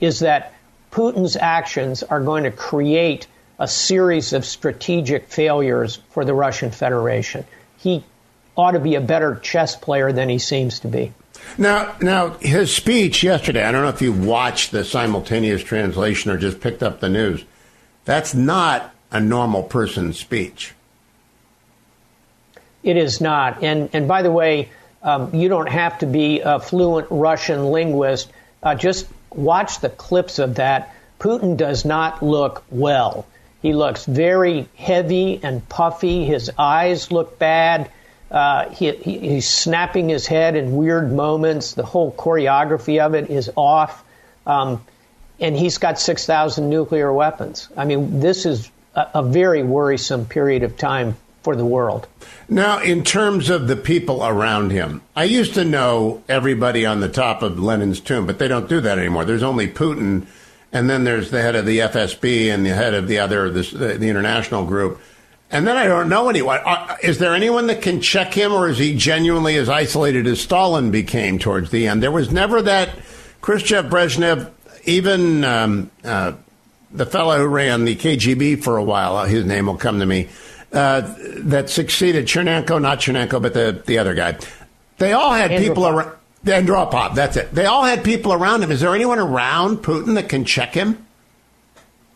is 0.00 0.20
that 0.20 0.54
Putin's 0.90 1.36
actions 1.36 2.02
are 2.02 2.20
going 2.20 2.44
to 2.44 2.50
create 2.50 3.26
a 3.60 3.68
series 3.68 4.32
of 4.32 4.44
strategic 4.44 5.28
failures 5.28 6.00
for 6.10 6.24
the 6.24 6.32
Russian 6.32 6.70
Federation. 6.70 7.44
He 7.76 8.02
ought 8.56 8.72
to 8.72 8.80
be 8.80 8.94
a 8.94 9.00
better 9.00 9.36
chess 9.36 9.76
player 9.76 10.12
than 10.12 10.30
he 10.30 10.38
seems 10.38 10.80
to 10.80 10.88
be. 10.88 11.12
Now, 11.58 11.94
now 12.00 12.30
his 12.40 12.74
speech 12.74 13.22
yesterday. 13.22 13.62
I 13.62 13.70
don't 13.70 13.82
know 13.82 13.90
if 13.90 14.02
you 14.02 14.12
watched 14.12 14.72
the 14.72 14.84
simultaneous 14.84 15.62
translation 15.62 16.30
or 16.30 16.38
just 16.38 16.60
picked 16.60 16.82
up 16.82 17.00
the 17.00 17.10
news. 17.10 17.44
That's 18.06 18.34
not 18.34 18.94
a 19.12 19.20
normal 19.20 19.62
person's 19.62 20.18
speech. 20.18 20.74
It 22.82 22.96
is 22.96 23.20
not. 23.20 23.62
And 23.62 23.90
and 23.92 24.08
by 24.08 24.22
the 24.22 24.30
way, 24.30 24.70
um, 25.02 25.34
you 25.34 25.48
don't 25.50 25.68
have 25.68 25.98
to 25.98 26.06
be 26.06 26.40
a 26.40 26.60
fluent 26.60 27.08
Russian 27.10 27.66
linguist. 27.66 28.30
Uh, 28.62 28.74
just 28.74 29.06
watch 29.30 29.80
the 29.80 29.90
clips 29.90 30.38
of 30.38 30.54
that. 30.56 30.94
Putin 31.18 31.58
does 31.58 31.84
not 31.84 32.22
look 32.22 32.64
well. 32.70 33.26
He 33.62 33.74
looks 33.74 34.04
very 34.04 34.68
heavy 34.76 35.40
and 35.42 35.66
puffy. 35.68 36.24
His 36.24 36.50
eyes 36.58 37.12
look 37.12 37.38
bad. 37.38 37.90
Uh, 38.30 38.70
he, 38.70 38.92
he, 38.92 39.18
he's 39.18 39.48
snapping 39.48 40.08
his 40.08 40.26
head 40.26 40.56
in 40.56 40.76
weird 40.76 41.12
moments. 41.12 41.74
The 41.74 41.84
whole 41.84 42.12
choreography 42.12 43.04
of 43.04 43.14
it 43.14 43.28
is 43.28 43.50
off. 43.56 44.04
Um, 44.46 44.84
and 45.40 45.56
he's 45.56 45.78
got 45.78 45.98
6,000 45.98 46.68
nuclear 46.68 47.12
weapons. 47.12 47.68
I 47.76 47.84
mean, 47.84 48.20
this 48.20 48.46
is 48.46 48.70
a, 48.94 49.08
a 49.14 49.22
very 49.22 49.62
worrisome 49.62 50.26
period 50.26 50.62
of 50.62 50.76
time 50.76 51.16
for 51.42 51.56
the 51.56 51.64
world. 51.64 52.06
Now, 52.48 52.80
in 52.80 53.04
terms 53.04 53.48
of 53.48 53.66
the 53.66 53.76
people 53.76 54.24
around 54.24 54.70
him, 54.70 55.02
I 55.16 55.24
used 55.24 55.54
to 55.54 55.64
know 55.64 56.22
everybody 56.28 56.84
on 56.84 57.00
the 57.00 57.08
top 57.08 57.42
of 57.42 57.58
Lenin's 57.58 58.00
tomb, 58.00 58.26
but 58.26 58.38
they 58.38 58.48
don't 58.48 58.68
do 58.68 58.80
that 58.80 58.98
anymore. 58.98 59.24
There's 59.24 59.42
only 59.42 59.68
Putin, 59.68 60.26
and 60.72 60.88
then 60.88 61.04
there's 61.04 61.30
the 61.30 61.42
head 61.42 61.56
of 61.56 61.66
the 61.66 61.80
FSB 61.80 62.52
and 62.52 62.64
the 62.64 62.70
head 62.70 62.94
of 62.94 63.08
the 63.08 63.18
other, 63.18 63.50
the, 63.50 63.62
the 63.98 64.08
international 64.08 64.64
group. 64.64 65.00
And 65.50 65.66
then 65.66 65.76
I 65.76 65.86
don't 65.86 66.08
know 66.08 66.28
anyone. 66.28 66.60
Uh, 66.64 66.96
is 67.02 67.18
there 67.18 67.34
anyone 67.34 67.66
that 67.66 67.82
can 67.82 68.00
check 68.00 68.32
him, 68.32 68.52
or 68.52 68.68
is 68.68 68.78
he 68.78 68.96
genuinely 68.96 69.56
as 69.56 69.68
isolated 69.68 70.28
as 70.28 70.40
Stalin 70.40 70.92
became 70.92 71.40
towards 71.40 71.70
the 71.70 71.88
end? 71.88 72.02
There 72.02 72.12
was 72.12 72.30
never 72.30 72.62
that 72.62 72.90
Khrushchev, 73.40 73.86
Brezhnev, 73.86 74.50
even 74.84 75.42
um, 75.42 75.90
uh, 76.04 76.34
the 76.92 77.06
fellow 77.06 77.38
who 77.38 77.46
ran 77.46 77.84
the 77.84 77.96
KGB 77.96 78.62
for 78.62 78.76
a 78.76 78.84
while, 78.84 79.16
uh, 79.16 79.26
his 79.26 79.44
name 79.44 79.66
will 79.66 79.76
come 79.76 79.98
to 79.98 80.06
me, 80.06 80.28
uh, 80.72 81.14
that 81.38 81.68
succeeded 81.68 82.26
Chernenko, 82.26 82.80
not 82.80 83.00
Chernenko, 83.00 83.42
but 83.42 83.52
the, 83.52 83.82
the 83.86 83.98
other 83.98 84.14
guy. 84.14 84.38
They 84.98 85.12
all 85.14 85.32
had 85.32 85.50
Andropov. 85.50 85.62
people 85.62 85.86
around. 85.88 86.19
Andropov, 86.44 87.14
that's 87.14 87.36
it. 87.36 87.54
They 87.54 87.66
all 87.66 87.84
had 87.84 88.02
people 88.02 88.32
around 88.32 88.62
him. 88.62 88.70
Is 88.70 88.80
there 88.80 88.94
anyone 88.94 89.18
around 89.18 89.78
Putin 89.78 90.14
that 90.14 90.28
can 90.28 90.44
check 90.44 90.72
him? 90.74 91.06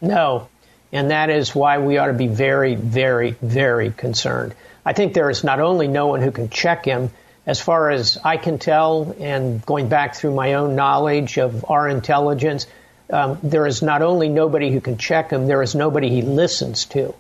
No. 0.01 0.49
And 0.93 1.11
that 1.11 1.29
is 1.29 1.55
why 1.55 1.79
we 1.79 1.99
ought 1.99 2.07
to 2.07 2.13
be 2.13 2.29
very, 2.29 2.75
very, 2.75 3.33
very 3.43 3.91
concerned. 3.91 4.55
I 4.85 4.93
think 4.93 5.13
there 5.13 5.29
is 5.29 5.45
not 5.45 5.61
only 5.61 5.89
no 5.89 6.07
one 6.07 6.23
who 6.23 6.31
can 6.31 6.51
check 6.51 6.85
him, 6.85 7.11
as 7.47 7.61
far 7.61 7.91
as 7.91 8.19
I 8.25 8.37
can 8.37 8.59
tell, 8.59 9.15
and 9.21 9.65
going 9.67 9.89
back 9.89 10.15
through 10.15 10.35
my 10.35 10.55
own 10.55 10.77
knowledge 10.77 11.37
of 11.39 11.65
our 11.69 11.89
intelligence, 11.89 12.67
um, 13.11 13.39
there 13.43 13.67
is 13.67 13.83
not 13.83 14.03
only 14.03 14.29
nobody 14.29 14.71
who 14.71 14.81
can 14.81 14.97
check 14.97 15.31
him, 15.31 15.47
there 15.47 15.63
is 15.63 15.75
nobody 15.75 16.09
he 16.09 16.23
listens 16.23 16.87
to. 16.87 17.15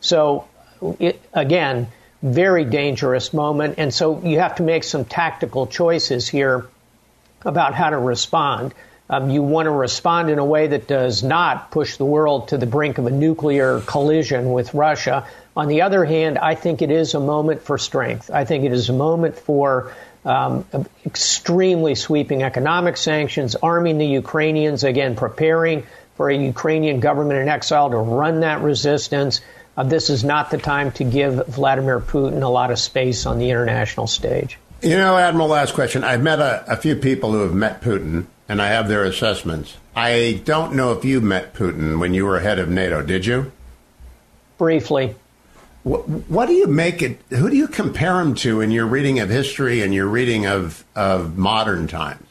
So, 0.00 0.46
it, 0.98 1.20
again, 1.32 1.88
very 2.22 2.64
dangerous 2.64 3.32
moment. 3.32 3.76
And 3.78 3.92
so 3.92 4.22
you 4.22 4.40
have 4.40 4.56
to 4.56 4.62
make 4.62 4.84
some 4.84 5.04
tactical 5.04 5.66
choices 5.66 6.28
here 6.28 6.66
about 7.42 7.74
how 7.74 7.90
to 7.90 7.98
respond. 7.98 8.74
Um, 9.08 9.30
you 9.30 9.42
want 9.42 9.66
to 9.66 9.72
respond 9.72 10.30
in 10.30 10.38
a 10.38 10.44
way 10.44 10.68
that 10.68 10.86
does 10.86 11.22
not 11.22 11.70
push 11.72 11.96
the 11.96 12.04
world 12.04 12.48
to 12.48 12.58
the 12.58 12.66
brink 12.66 12.98
of 12.98 13.06
a 13.06 13.10
nuclear 13.10 13.80
collision 13.80 14.52
with 14.52 14.72
Russia. 14.72 15.26
On 15.56 15.66
the 15.66 15.82
other 15.82 16.04
hand, 16.04 16.38
I 16.38 16.54
think 16.54 16.80
it 16.80 16.92
is 16.92 17.14
a 17.14 17.20
moment 17.20 17.62
for 17.62 17.76
strength. 17.76 18.30
I 18.30 18.44
think 18.44 18.64
it 18.64 18.72
is 18.72 18.88
a 18.88 18.92
moment 18.92 19.36
for 19.36 19.92
um, 20.24 20.64
extremely 21.04 21.94
sweeping 21.94 22.42
economic 22.42 22.96
sanctions, 22.96 23.56
arming 23.56 23.98
the 23.98 24.06
Ukrainians, 24.06 24.84
again, 24.84 25.16
preparing 25.16 25.84
for 26.16 26.30
a 26.30 26.36
Ukrainian 26.36 27.00
government 27.00 27.40
in 27.40 27.48
exile 27.48 27.90
to 27.90 27.96
run 27.96 28.40
that 28.40 28.60
resistance. 28.60 29.40
Uh, 29.80 29.82
this 29.82 30.10
is 30.10 30.22
not 30.22 30.50
the 30.50 30.58
time 30.58 30.92
to 30.92 31.04
give 31.04 31.46
Vladimir 31.46 32.00
Putin 32.00 32.42
a 32.42 32.48
lot 32.48 32.70
of 32.70 32.78
space 32.78 33.24
on 33.24 33.38
the 33.38 33.48
international 33.48 34.06
stage. 34.06 34.58
You 34.82 34.98
know, 34.98 35.16
Admiral, 35.16 35.48
last 35.48 35.72
question. 35.72 36.04
I've 36.04 36.22
met 36.22 36.38
a, 36.38 36.70
a 36.70 36.76
few 36.76 36.96
people 36.96 37.32
who 37.32 37.38
have 37.38 37.54
met 37.54 37.80
Putin, 37.80 38.26
and 38.46 38.60
I 38.60 38.68
have 38.68 38.88
their 38.88 39.04
assessments. 39.04 39.78
I 39.96 40.42
don't 40.44 40.74
know 40.74 40.92
if 40.92 41.06
you 41.06 41.22
met 41.22 41.54
Putin 41.54 41.98
when 41.98 42.12
you 42.12 42.26
were 42.26 42.40
head 42.40 42.58
of 42.58 42.68
NATO, 42.68 43.00
did 43.00 43.24
you? 43.24 43.52
Briefly. 44.58 45.14
What, 45.82 46.06
what, 46.06 46.44
do 46.44 46.52
you 46.52 46.66
make 46.66 47.00
it? 47.00 47.18
Who 47.30 47.48
do 47.48 47.56
you 47.56 47.66
compare 47.66 48.20
him 48.20 48.34
to 48.34 48.60
in 48.60 48.70
your 48.70 48.84
reading 48.84 49.18
of 49.20 49.30
history 49.30 49.80
and 49.80 49.94
your 49.94 50.08
reading 50.08 50.44
of, 50.44 50.84
of 50.94 51.38
modern 51.38 51.86
times? 51.88 52.26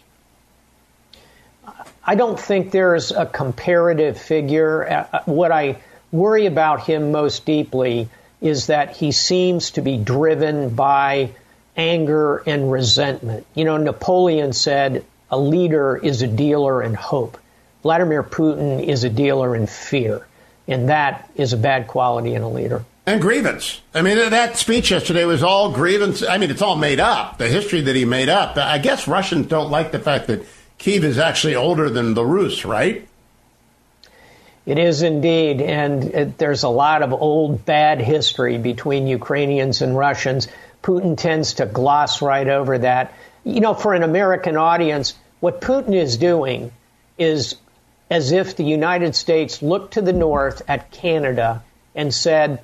I 2.06 2.14
don't 2.14 2.40
think 2.40 2.70
there's 2.70 3.12
a 3.12 3.26
comparative 3.26 4.22
figure. 4.22 4.88
Uh, 4.88 5.08
uh, 5.14 5.24
what 5.26 5.52
I 5.52 5.80
worry 6.12 6.46
about 6.46 6.84
him 6.84 7.12
most 7.12 7.46
deeply 7.46 8.10
is 8.42 8.68
that 8.68 8.96
he 8.96 9.12
seems 9.12 9.72
to 9.72 9.82
be 9.82 9.98
driven 9.98 10.70
by 10.70 11.32
anger 11.76 12.38
and 12.46 12.72
resentment. 12.72 13.46
You 13.54 13.66
know, 13.66 13.78
Napoleon 13.78 14.54
said 14.54 15.04
a 15.30 15.40
leader 15.40 15.98
is 15.98 16.22
a 16.22 16.28
dealer 16.28 16.82
in 16.82 16.94
hope. 16.94 17.38
Vladimir 17.84 18.24
Putin 18.24 18.86
is 18.86 19.04
a 19.04 19.10
dealer 19.10 19.56
in 19.56 19.68
fear. 19.68 20.26
And 20.68 20.90
that 20.90 21.30
is 21.36 21.54
a 21.54 21.58
bad 21.58 21.88
quality 21.88 22.36
in 22.36 22.44
a 22.44 22.50
leader. 22.50 22.86
And 23.06 23.20
grievance. 23.20 23.82
I 23.96 24.04
mean, 24.04 24.18
that 24.18 24.58
speech 24.58 24.92
yesterday 24.92 25.26
was 25.26 25.42
all 25.42 25.72
grievance. 25.72 26.22
I 26.22 26.38
mean, 26.38 26.52
it's 26.52 26.62
all 26.62 26.76
made 26.76 27.00
up. 27.00 27.40
The 27.40 27.48
history 27.48 27.82
that 27.82 27.96
he 27.96 28.06
made 28.06 28.30
up. 28.30 28.56
I 28.56 28.78
guess 28.78 29.08
Russians 29.08 29.48
don't 29.48 29.72
like 29.72 29.92
the 29.92 29.98
fact 29.98 30.28
that 30.28 30.46
Kiev 30.78 31.04
is 31.04 31.18
actually 31.18 31.56
older 31.56 31.90
than 31.90 32.14
the 32.14 32.24
Rus, 32.24 32.66
right? 32.66 33.08
It 34.70 34.78
is 34.78 35.02
indeed. 35.02 35.62
And 35.62 36.04
it, 36.04 36.38
there's 36.38 36.62
a 36.62 36.70
lot 36.70 37.02
of 37.02 37.12
old 37.12 37.66
bad 37.66 38.00
history 38.00 38.60
between 38.60 39.08
Ukrainians 39.08 39.82
and 39.82 39.98
Russians. 39.98 40.48
Putin 40.84 41.18
tends 41.18 41.56
to 41.56 41.66
gloss 41.66 42.22
right 42.22 42.48
over 42.48 42.78
that. 42.78 43.12
You 43.44 43.62
know, 43.62 43.74
for 43.74 43.96
an 43.96 44.04
American 44.04 44.58
audience, 44.58 45.16
what 45.40 45.60
Putin 45.60 45.96
is 45.96 46.18
doing 46.18 46.72
is 47.18 47.56
as 48.12 48.32
if 48.32 48.58
the 48.58 48.64
United 48.64 49.16
States 49.16 49.64
looked 49.64 49.96
to 49.96 50.04
the 50.04 50.14
north 50.14 50.62
at 50.68 50.92
Canada 50.92 51.64
and 51.96 52.14
said, 52.14 52.60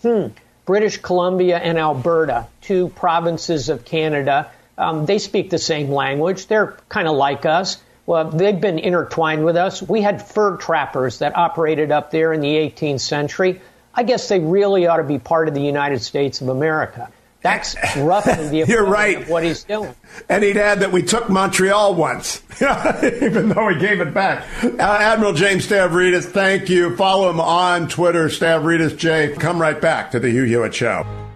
hmm, 0.00 0.28
British 0.64 0.96
Columbia 0.96 1.58
and 1.58 1.76
Alberta, 1.76 2.46
two 2.62 2.88
provinces 2.88 3.68
of 3.68 3.84
Canada, 3.84 4.50
um, 4.78 5.04
they 5.04 5.18
speak 5.18 5.50
the 5.50 5.58
same 5.58 5.90
language. 5.90 6.46
They're 6.46 6.78
kind 6.88 7.06
of 7.06 7.16
like 7.16 7.44
us. 7.44 7.76
Well, 8.08 8.30
they've 8.30 8.58
been 8.58 8.78
intertwined 8.78 9.44
with 9.44 9.56
us. 9.56 9.82
We 9.82 10.00
had 10.00 10.26
fur 10.26 10.56
trappers 10.56 11.18
that 11.18 11.36
operated 11.36 11.92
up 11.92 12.10
there 12.10 12.32
in 12.32 12.40
the 12.40 12.48
18th 12.56 13.00
century. 13.00 13.60
I 13.94 14.02
guess 14.02 14.30
they 14.30 14.40
really 14.40 14.86
ought 14.86 14.96
to 14.96 15.02
be 15.02 15.18
part 15.18 15.46
of 15.46 15.52
the 15.52 15.60
United 15.60 16.00
States 16.00 16.40
of 16.40 16.48
America. 16.48 17.10
That's 17.42 17.76
roughly 17.98 18.48
the 18.48 18.66
You're 18.68 18.86
right. 18.86 19.20
of 19.20 19.28
what 19.28 19.44
he's 19.44 19.62
doing. 19.62 19.94
And 20.26 20.42
he'd 20.42 20.56
add 20.56 20.80
that 20.80 20.90
we 20.90 21.02
took 21.02 21.28
Montreal 21.28 21.96
once, 21.96 22.40
even 22.62 23.50
though 23.50 23.66
we 23.66 23.78
gave 23.78 24.00
it 24.00 24.14
back. 24.14 24.46
Uh, 24.64 24.78
Admiral 24.80 25.34
James 25.34 25.68
Stavridis, 25.68 26.24
thank 26.24 26.70
you. 26.70 26.96
Follow 26.96 27.28
him 27.28 27.40
on 27.40 27.88
Twitter, 27.88 28.28
Stavridis 28.30 28.96
J. 28.96 29.34
Come 29.38 29.60
right 29.60 29.78
back 29.78 30.12
to 30.12 30.18
the 30.18 30.30
Hugh 30.30 30.44
Hewitt 30.44 30.74
Show. 30.74 31.27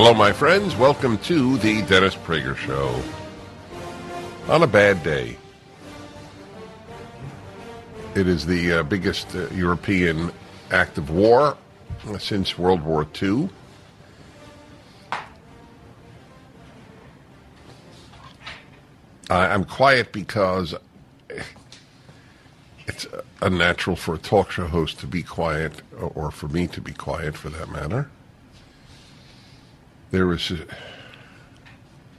Hello, 0.00 0.14
my 0.14 0.30
friends. 0.30 0.76
Welcome 0.76 1.18
to 1.24 1.58
the 1.58 1.82
Dennis 1.82 2.14
Prager 2.14 2.56
Show. 2.56 3.02
On 4.46 4.62
a 4.62 4.66
bad 4.68 5.02
day, 5.02 5.36
it 8.14 8.28
is 8.28 8.46
the 8.46 8.74
uh, 8.74 8.82
biggest 8.84 9.34
uh, 9.34 9.48
European 9.48 10.30
act 10.70 10.98
of 10.98 11.10
war 11.10 11.58
since 12.20 12.56
World 12.56 12.82
War 12.82 13.08
II. 13.20 13.48
I'm 19.28 19.64
quiet 19.64 20.12
because 20.12 20.76
it's 22.86 23.04
unnatural 23.42 23.96
for 23.96 24.14
a 24.14 24.18
talk 24.18 24.52
show 24.52 24.68
host 24.68 25.00
to 25.00 25.08
be 25.08 25.24
quiet, 25.24 25.82
or 25.98 26.30
for 26.30 26.46
me 26.46 26.68
to 26.68 26.80
be 26.80 26.92
quiet 26.92 27.36
for 27.36 27.48
that 27.48 27.68
matter. 27.68 28.08
There 30.10 30.32
is 30.32 30.52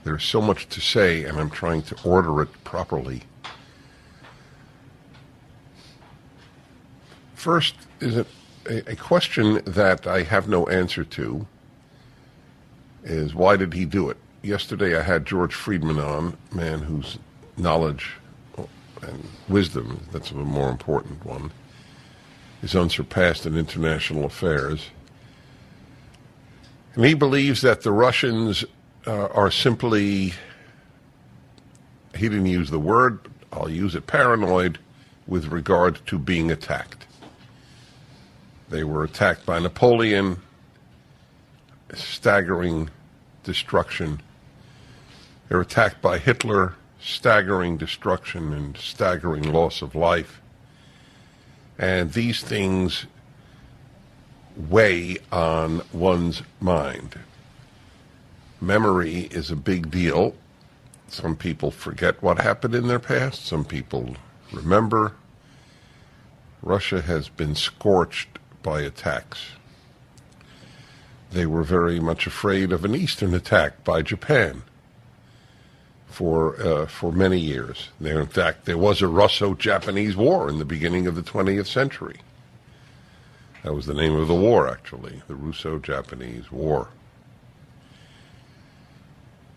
there's 0.04 0.24
so 0.24 0.40
much 0.40 0.68
to 0.70 0.80
say, 0.80 1.24
and 1.24 1.38
I'm 1.38 1.50
trying 1.50 1.82
to 1.82 1.96
order 2.04 2.40
it 2.42 2.64
properly. 2.64 3.22
First, 7.34 7.74
is 8.00 8.16
a, 8.16 8.26
a 8.66 8.96
question 8.96 9.62
that 9.64 10.06
I 10.06 10.22
have 10.22 10.48
no 10.48 10.66
answer 10.68 11.04
to? 11.04 11.46
Is 13.02 13.34
why 13.34 13.56
did 13.56 13.72
he 13.74 13.84
do 13.84 14.10
it? 14.10 14.16
Yesterday, 14.42 14.98
I 14.98 15.02
had 15.02 15.26
George 15.26 15.54
Friedman 15.54 15.98
on, 15.98 16.36
man 16.52 16.80
whose 16.80 17.18
knowledge 17.56 18.14
and 19.02 19.26
wisdom, 19.48 20.06
that's 20.12 20.30
a 20.30 20.34
more 20.34 20.70
important 20.70 21.24
one, 21.24 21.50
is 22.62 22.76
unsurpassed 22.76 23.46
in 23.46 23.56
international 23.56 24.24
affairs. 24.24 24.90
And 26.94 27.04
he 27.04 27.14
believes 27.14 27.62
that 27.62 27.82
the 27.82 27.92
Russians 27.92 28.64
uh, 29.06 29.26
are 29.26 29.50
simply, 29.50 30.32
he 32.14 32.28
didn't 32.28 32.46
use 32.46 32.70
the 32.70 32.80
word, 32.80 33.20
I'll 33.52 33.70
use 33.70 33.94
it, 33.94 34.06
paranoid 34.06 34.78
with 35.26 35.46
regard 35.46 36.04
to 36.06 36.18
being 36.18 36.50
attacked. 36.50 37.06
They 38.68 38.84
were 38.84 39.04
attacked 39.04 39.46
by 39.46 39.58
Napoleon, 39.58 40.42
staggering 41.94 42.90
destruction. 43.44 44.20
They 45.48 45.56
were 45.56 45.62
attacked 45.62 46.02
by 46.02 46.18
Hitler, 46.18 46.74
staggering 47.00 47.76
destruction 47.76 48.52
and 48.52 48.76
staggering 48.76 49.52
loss 49.52 49.82
of 49.82 49.94
life. 49.94 50.40
And 51.78 52.12
these 52.12 52.42
things 52.42 53.06
weigh 54.68 55.16
on 55.32 55.82
one's 55.92 56.42
mind. 56.60 57.18
Memory 58.60 59.28
is 59.30 59.50
a 59.50 59.56
big 59.56 59.90
deal. 59.90 60.34
Some 61.08 61.36
people 61.36 61.70
forget 61.70 62.22
what 62.22 62.40
happened 62.40 62.74
in 62.74 62.88
their 62.88 62.98
past, 62.98 63.46
some 63.46 63.64
people 63.64 64.16
remember. 64.52 65.14
Russia 66.62 67.00
has 67.00 67.28
been 67.28 67.54
scorched 67.54 68.38
by 68.62 68.82
attacks. 68.82 69.52
They 71.30 71.46
were 71.46 71.62
very 71.62 72.00
much 72.00 72.26
afraid 72.26 72.72
of 72.72 72.84
an 72.84 72.94
eastern 72.94 73.34
attack 73.34 73.82
by 73.84 74.02
Japan 74.02 74.62
for 76.08 76.60
uh, 76.60 76.86
for 76.86 77.12
many 77.12 77.38
years. 77.38 77.88
There, 78.00 78.20
in 78.20 78.26
fact, 78.26 78.64
there 78.64 78.76
was 78.76 79.00
a 79.00 79.08
Russo-Japanese 79.08 80.16
War 80.16 80.50
in 80.50 80.58
the 80.58 80.64
beginning 80.64 81.06
of 81.06 81.14
the 81.14 81.22
20th 81.22 81.66
century. 81.66 82.20
That 83.62 83.74
was 83.74 83.86
the 83.86 83.94
name 83.94 84.16
of 84.16 84.26
the 84.26 84.34
war, 84.34 84.68
actually, 84.68 85.22
the 85.28 85.34
Russo-Japanese 85.34 86.50
War. 86.50 86.88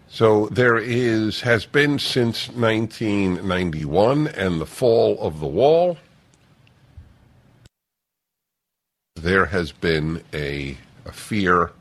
So 0.10 0.48
there 0.48 0.78
is 0.78 1.42
has 1.42 1.66
been 1.66 1.98
since 1.98 2.48
1991 2.50 4.28
and 4.28 4.62
the 4.62 4.66
fall 4.66 5.20
of 5.20 5.40
the 5.40 5.48
wall. 5.48 5.98
There 9.16 9.46
has 9.46 9.72
been 9.72 10.24
a, 10.32 10.78
a 11.06 11.12
fear 11.12 11.72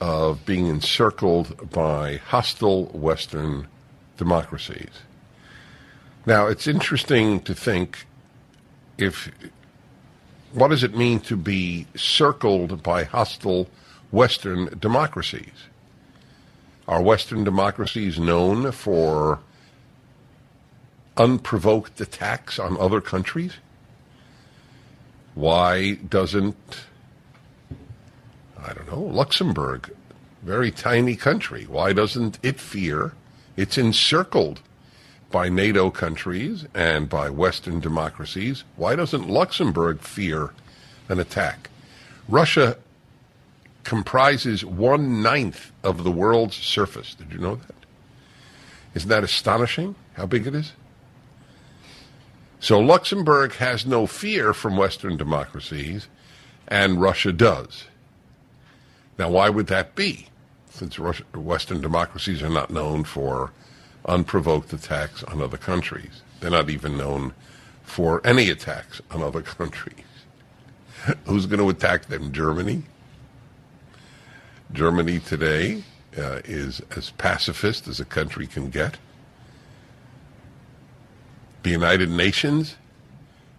of 0.00 0.44
being 0.44 0.66
encircled 0.66 1.70
by 1.70 2.16
hostile 2.16 2.86
Western 2.86 3.68
democracies. 4.16 4.90
Now, 6.26 6.48
it's 6.48 6.66
interesting 6.66 7.40
to 7.40 7.54
think 7.54 8.06
if 8.98 9.30
what 10.52 10.68
does 10.68 10.82
it 10.82 10.96
mean 10.96 11.20
to 11.20 11.36
be 11.36 11.86
circled 11.96 12.82
by 12.82 13.04
hostile 13.04 13.68
Western 14.10 14.78
democracies? 14.78 15.68
Are 16.86 17.02
Western 17.02 17.44
democracies 17.44 18.18
known 18.18 18.72
for 18.72 19.40
unprovoked 21.16 22.00
attacks 22.00 22.58
on 22.58 22.78
other 22.78 23.00
countries? 23.00 23.54
Why 25.34 25.94
doesn't 25.94 26.56
I 28.64 28.72
don't 28.74 28.90
know, 28.90 29.00
Luxembourg, 29.00 29.90
very 30.42 30.70
tiny 30.70 31.16
country. 31.16 31.64
Why 31.64 31.92
doesn't 31.92 32.38
it 32.42 32.60
fear? 32.60 33.12
It's 33.56 33.76
encircled 33.76 34.60
by 35.32 35.48
NATO 35.48 35.90
countries 35.90 36.66
and 36.74 37.08
by 37.08 37.30
Western 37.30 37.80
democracies. 37.80 38.64
Why 38.76 38.94
doesn't 38.94 39.28
Luxembourg 39.28 40.00
fear 40.00 40.50
an 41.08 41.18
attack? 41.18 41.70
Russia 42.28 42.76
comprises 43.82 44.64
one 44.64 45.22
ninth 45.22 45.72
of 45.82 46.04
the 46.04 46.10
world's 46.12 46.56
surface. 46.56 47.14
Did 47.14 47.32
you 47.32 47.38
know 47.38 47.56
that? 47.56 47.74
Isn't 48.94 49.08
that 49.08 49.24
astonishing 49.24 49.94
how 50.14 50.26
big 50.26 50.46
it 50.46 50.54
is? 50.54 50.72
So 52.60 52.78
Luxembourg 52.78 53.54
has 53.54 53.84
no 53.84 54.06
fear 54.06 54.54
from 54.54 54.76
Western 54.76 55.16
democracies, 55.16 56.06
and 56.68 57.00
Russia 57.00 57.32
does. 57.32 57.86
Now, 59.18 59.30
why 59.30 59.48
would 59.50 59.66
that 59.66 59.96
be? 59.96 60.28
Since 60.70 60.98
Russia, 60.98 61.24
Western 61.34 61.80
democracies 61.80 62.40
are 62.42 62.48
not 62.48 62.70
known 62.70 63.02
for 63.02 63.50
unprovoked 64.06 64.72
attacks 64.72 65.22
on 65.24 65.42
other 65.42 65.56
countries, 65.56 66.22
they're 66.40 66.50
not 66.50 66.70
even 66.70 66.96
known 66.96 67.32
for 67.82 68.24
any 68.26 68.50
attacks 68.50 69.00
on 69.10 69.22
other 69.22 69.42
countries. 69.58 70.04
Who's 71.24 71.46
going 71.46 71.60
to 71.60 71.68
attack 71.68 72.06
them? 72.06 72.32
Germany? 72.32 72.82
Germany 74.72 75.18
today 75.18 75.82
uh, 76.16 76.40
is 76.44 76.80
as 76.96 77.10
pacifist 77.10 77.88
as 77.88 78.00
a 78.00 78.04
country 78.04 78.46
can 78.46 78.70
get. 78.70 78.98
The 81.62 81.70
United 81.70 82.10
Nations? 82.10 82.76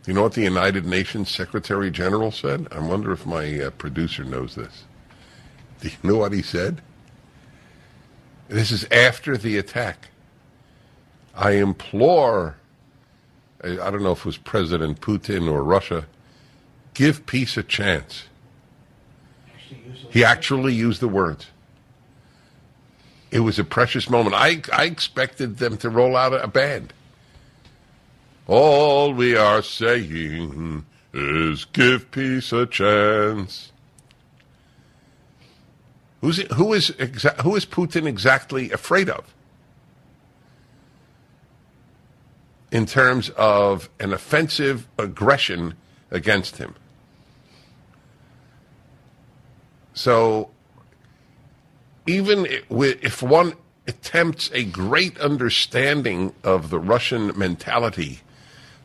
You 0.05 0.13
know 0.13 0.23
what 0.23 0.33
the 0.33 0.41
United 0.41 0.85
Nations 0.85 1.31
Secretary 1.31 1.89
General 1.89 2.31
said? 2.31 2.67
I 2.71 2.79
wonder 2.79 3.12
if 3.12 3.25
my 3.25 3.62
uh, 3.62 3.69
producer 3.71 4.23
knows 4.23 4.55
this. 4.55 4.84
Do 5.79 5.89
you 5.89 5.95
know 6.03 6.17
what 6.17 6.34
he 6.34 6.41
said? 6.41 6.82
This 8.49 8.71
is 8.71 8.86
after 8.91 9.38
the 9.38 9.58
attack. 9.58 10.10
I 11.36 11.52
implore, 11.52 12.58
I 13.63 13.76
don't 13.76 14.04
know 14.04 14.12
if 14.12 14.19
it 14.19 14.26
was 14.26 14.38
President 14.38 15.02
Putin 15.02 15.52
or 15.52 15.63
Russia, 15.63 16.06
give 16.93 17.26
peace 17.26 17.58
a 17.58 17.63
chance. 17.63 18.26
He 20.10 20.24
actually 20.24 20.74
used 20.74 21.02
the 21.02 21.08
words. 21.08 21.48
It 23.32 23.39
was 23.39 23.58
a 23.58 23.63
precious 23.63 24.10
moment. 24.10 24.36
I, 24.36 24.62
I 24.72 24.86
expected 24.86 25.58
them 25.58 25.78
to 25.78 25.89
roll 25.89 26.15
out 26.15 26.34
a 26.34 26.48
band. 26.48 26.93
All 28.46 29.13
we 29.13 29.36
are 29.36 29.63
saying 29.63 30.86
is 31.13 31.65
give 31.65 32.12
peace 32.12 32.52
a 32.52 32.67
chance. 32.67 33.72
Who's, 36.22 36.38
who, 36.54 36.74
is 36.74 36.88
who 37.41 37.56
is 37.56 37.65
Putin 37.65 38.06
exactly 38.06 38.72
afraid 38.72 39.10
of? 39.10 39.34
In 42.73 42.88
terms 42.88 43.29
of 43.29 43.88
an 43.99 44.13
offensive 44.13 44.88
aggression 44.97 45.75
against 46.09 46.57
him. 46.57 46.73
So, 49.93 50.49
even 52.07 52.47
if 52.49 53.21
one 53.21 53.53
attempts 53.88 54.49
a 54.53 54.63
great 54.63 55.19
understanding 55.19 56.33
of 56.43 56.71
the 56.71 56.79
Russian 56.79 57.38
mentality 57.38 58.21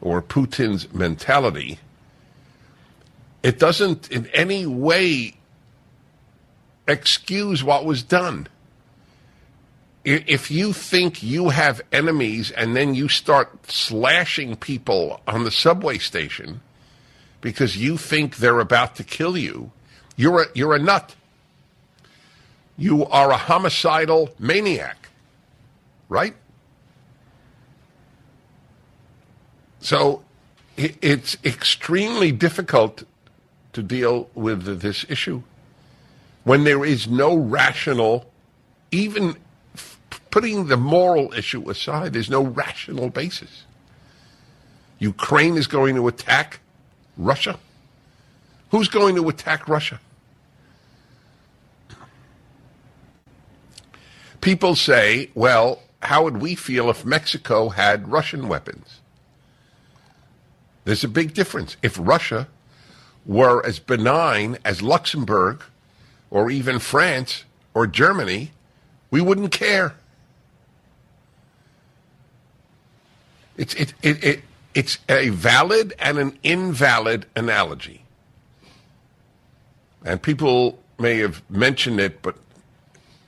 or 0.03 0.21
Putin's 0.21 0.93
mentality, 0.93 1.79
it 3.43 3.59
doesn't 3.59 4.13
in 4.13 4.27
any 4.35 4.67
way 4.67 5.39
excuse 6.87 7.65
what 7.65 7.87
was 7.87 8.03
done. 8.03 8.49
If 10.11 10.51
you 10.51 10.73
think 10.73 11.23
you 11.23 11.51
have 11.51 11.83
enemies 11.93 12.51
and 12.51 12.75
then 12.75 12.95
you 12.95 13.11
start 13.11 13.71
slashing 13.71 14.57
people 14.57 15.21
on 15.27 15.45
the 15.45 15.51
subway 15.51 15.99
station 15.99 16.63
because 17.43 17.77
you 17.77 17.99
think 17.99 18.37
they're 18.37 18.61
about 18.61 18.97
to 18.97 19.05
kill 19.05 19.37
you, 19.37 19.71
you're 20.17 20.45
a, 20.45 20.47
you're 20.55 20.75
a 20.75 20.79
nut. 20.79 21.15
You 22.79 23.05
are 23.05 23.31
a 23.31 23.37
homicidal 23.37 24.31
maniac, 24.39 25.11
right? 26.09 26.35
So 29.81 30.25
it's 30.79 31.37
extremely 31.45 32.33
difficult 32.33 33.03
to 33.75 33.83
deal 33.83 34.31
with 34.35 34.81
this 34.81 35.05
issue 35.11 35.43
when 36.45 36.65
there 36.65 36.83
is 36.83 37.09
no 37.09 37.37
rational, 37.37 38.31
even 38.91 39.37
putting 40.31 40.67
the 40.67 40.77
moral 40.77 41.33
issue 41.33 41.69
aside, 41.71 42.13
there's 42.13 42.31
no 42.31 42.43
rational 42.43 43.11
basis. 43.11 43.65
Ukraine 44.99 45.57
is 45.57 45.67
going 45.67 45.95
to 45.95 46.09
attack 46.09 46.61
Russia. 47.17 47.59
Who's 48.71 48.89
going 48.89 49.15
to 49.17 49.29
attack 49.29 49.69
Russia? 49.69 50.01
People 54.41 54.77
say, 54.77 55.31
well, 55.35 55.83
how 56.03 56.25
would 56.25 56.41
we 56.41 56.55
feel 56.55 56.91
if 56.91 57.05
Mexico 57.05 57.71
had 57.71 58.11
Russian 58.11 58.49
weapons? 58.49 59.01
There's 60.85 61.05
a 61.05 61.09
big 61.09 61.35
difference. 61.35 61.77
If 61.83 61.99
Russia 62.01 62.49
were 63.27 63.65
as 63.67 63.79
benign 63.79 64.59
as 64.65 64.81
Luxembourg 64.81 65.63
or 66.31 66.51
even 66.51 66.79
France 66.79 67.45
or 67.75 67.87
Germany, 67.87 68.53
we 69.11 69.21
wouldn't 69.21 69.53
care. 69.53 69.95
It's, 73.59 73.75
it, 73.75 73.93
it, 74.03 74.25
it, 74.25 74.41
it's 74.75 74.99
a 75.09 75.29
valid 75.31 75.93
and 75.99 76.19
an 76.19 76.39
invalid 76.43 77.27
analogy. 77.37 78.05
And 80.05 80.23
people 80.23 80.79
may 80.99 81.19
have 81.19 81.43
mentioned 81.51 82.01
it, 82.01 82.23
but 82.23 82.37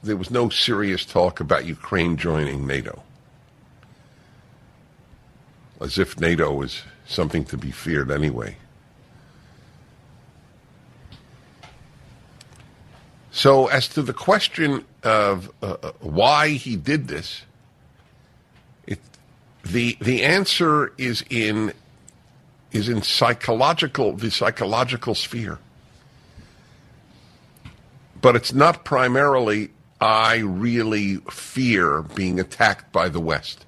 there 0.03 0.17
was 0.17 0.31
no 0.31 0.49
serious 0.49 1.05
talk 1.05 1.41
about 1.41 1.67
Ukraine 1.67 2.17
joining 2.17 2.67
NATO. 2.67 3.03
As 5.81 5.99
if 5.99 6.19
NATO 6.21 6.53
was 6.55 6.83
something 7.07 7.45
to 7.47 7.59
be 7.59 7.73
feared 7.73 8.11
anyway. 8.11 8.57
So, 13.33 13.67
as 13.69 13.89
to 13.89 14.03
the 14.03 14.13
question 14.13 14.85
of 15.03 15.51
uh, 15.63 15.77
uh, 15.83 15.93
why 16.01 16.51
he 16.51 16.77
did 16.77 17.09
this, 17.09 17.43
the 19.65 19.97
the 20.01 20.23
answer 20.23 20.93
is 20.99 21.25
in 21.31 21.73
is 22.73 22.89
in 22.89 23.03
psychological 23.03 24.13
the 24.15 24.31
psychological 24.31 25.15
sphere, 25.15 25.59
but 28.21 28.37
it's 28.37 28.53
not 28.53 28.85
primarily 28.85 29.71
I 30.01 30.37
really 30.39 31.17
fear 31.31 32.03
being 32.03 32.41
attacked 32.41 32.93
by 32.93 33.09
the 33.11 33.21
West. 33.21 33.67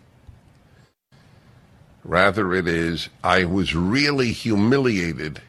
Rather, 2.04 2.54
it 2.54 2.66
is, 2.66 3.08
I 3.22 3.44
was 3.44 3.74
really 3.74 4.32
humiliated 4.32 5.40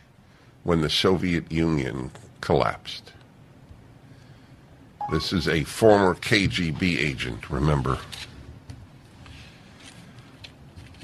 when 0.64 0.82
the 0.82 0.90
Soviet 0.90 1.52
Union 1.52 2.12
collapsed. 2.42 3.12
This 5.12 5.34
is 5.34 5.48
a 5.48 5.64
former 5.64 6.16
KGB 6.16 6.98
agent, 7.00 7.50
remember. 7.50 7.98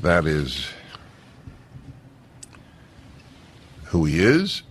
That 0.02 0.26
is 0.26 0.70
who 3.86 4.06
he 4.06 4.20
is, 4.20 4.64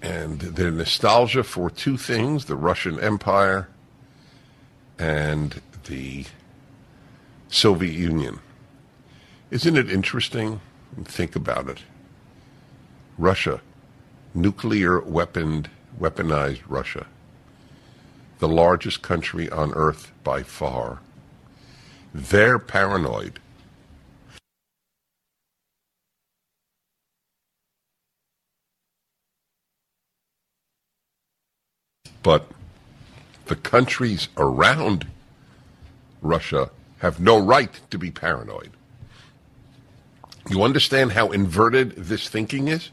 and 0.00 0.40
their 0.40 0.70
nostalgia 0.70 1.42
for 1.42 1.68
two 1.68 1.96
things 1.96 2.44
the 2.44 2.54
Russian 2.54 3.00
Empire 3.00 3.68
and 4.98 5.60
the 5.84 6.26
Soviet 7.48 7.92
Union. 7.92 8.38
Isn't 9.50 9.76
it 9.76 9.90
interesting? 9.90 10.60
Think 11.04 11.34
about 11.34 11.68
it. 11.68 11.78
Russia, 13.16 13.60
nuclear 14.34 15.00
weaponed, 15.00 15.70
weaponized 15.98 16.62
Russia, 16.68 17.06
the 18.38 18.48
largest 18.48 19.02
country 19.02 19.50
on 19.50 19.72
earth 19.74 20.12
by 20.22 20.44
far. 20.44 21.00
They're 22.14 22.60
paranoid. 22.60 23.40
But 32.28 32.46
the 33.46 33.56
countries 33.56 34.28
around 34.36 35.06
Russia 36.20 36.70
have 36.98 37.18
no 37.18 37.38
right 37.38 37.80
to 37.90 37.96
be 37.96 38.10
paranoid. 38.10 38.70
You 40.50 40.62
understand 40.62 41.12
how 41.12 41.30
inverted 41.30 41.92
this 41.92 42.28
thinking 42.28 42.68
is? 42.68 42.90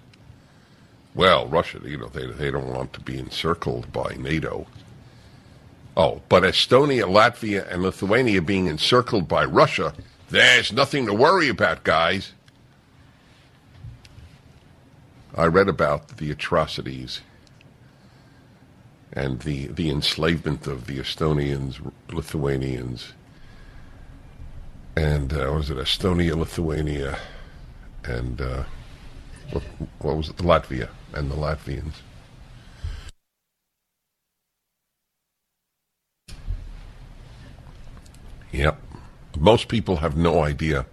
Well, 1.13 1.47
Russia, 1.47 1.81
you 1.83 1.97
know, 1.97 2.07
they, 2.07 2.27
they 2.27 2.49
don't 2.49 2.73
want 2.73 2.93
to 2.93 3.01
be 3.01 3.17
encircled 3.17 3.91
by 3.91 4.15
NATO. 4.17 4.67
Oh, 5.97 6.21
but 6.29 6.43
Estonia, 6.43 7.03
Latvia, 7.03 7.69
and 7.69 7.83
Lithuania 7.83 8.41
being 8.41 8.67
encircled 8.67 9.27
by 9.27 9.43
Russia, 9.43 9.93
there's 10.29 10.71
nothing 10.71 11.07
to 11.07 11.13
worry 11.13 11.49
about, 11.49 11.83
guys. 11.83 12.31
I 15.35 15.47
read 15.47 15.67
about 15.67 16.19
the 16.19 16.31
atrocities 16.31 17.19
and 19.13 19.39
the, 19.41 19.67
the 19.67 19.89
enslavement 19.89 20.67
of 20.67 20.87
the 20.87 20.97
Estonians, 20.97 21.79
Lithuanians, 22.11 23.13
and 24.95 25.33
uh, 25.33 25.51
was 25.53 25.69
it 25.69 25.77
Estonia, 25.77 26.35
Lithuania, 26.35 27.17
and 28.03 28.41
uh, 28.41 28.63
what, 29.51 29.63
what 29.99 30.17
was 30.17 30.29
it, 30.29 30.37
Latvia, 30.37 30.89
and 31.13 31.29
the 31.29 31.35
Latvians. 31.35 31.95
Yep. 38.51 38.79
Most 39.37 39.67
people 39.67 39.97
have 39.97 40.15
no 40.15 40.43
idea 40.43 40.85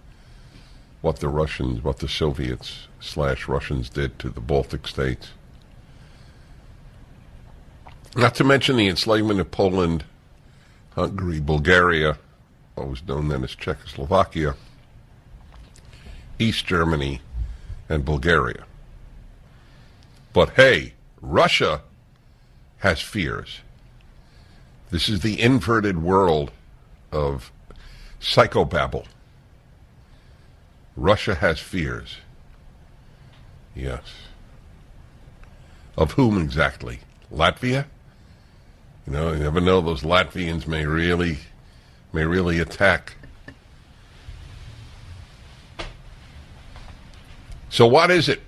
what 1.01 1.19
the 1.19 1.29
Russians, 1.29 1.81
what 1.81 1.99
the 1.99 2.09
Soviets 2.09 2.87
slash 2.99 3.47
Russians 3.47 3.89
did 3.89 4.19
to 4.19 4.29
the 4.29 4.41
Baltic 4.41 4.85
states. 4.85 5.29
Not 8.15 8.35
to 8.35 8.43
mention 8.43 8.75
the 8.75 8.87
enslavement 8.87 9.39
of 9.39 9.49
Poland, 9.49 10.03
Hungary, 10.91 11.39
Bulgaria, 11.39 12.17
always 12.77 13.01
known 13.07 13.27
then 13.29 13.43
as 13.43 13.55
Czechoslovakia, 13.55 14.55
East 16.37 16.65
Germany, 16.65 17.21
and 17.89 18.05
Bulgaria. 18.05 18.65
But 20.31 20.51
hey, 20.51 20.93
Russia 21.21 21.81
has 22.79 23.01
fears. 23.01 23.61
This 24.91 25.09
is 25.09 25.21
the 25.21 25.41
inverted 25.41 26.03
world 26.03 26.51
of 27.11 27.51
psychobabble. 28.21 29.05
Russia 30.95 31.33
has 31.35 31.59
fears. 31.59 32.17
Yes. 33.75 34.03
Of 35.97 36.11
whom 36.11 36.39
exactly? 36.39 36.99
Latvia? 37.31 37.85
You 39.05 39.13
know, 39.13 39.33
you 39.33 39.39
never 39.39 39.59
know. 39.59 39.81
Those 39.81 40.03
Latvians 40.03 40.67
may 40.67 40.85
really, 40.85 41.39
may 42.13 42.25
really 42.25 42.59
attack. 42.59 43.15
So, 47.69 47.85
what 47.85 48.11
is 48.11 48.29
it? 48.29 48.41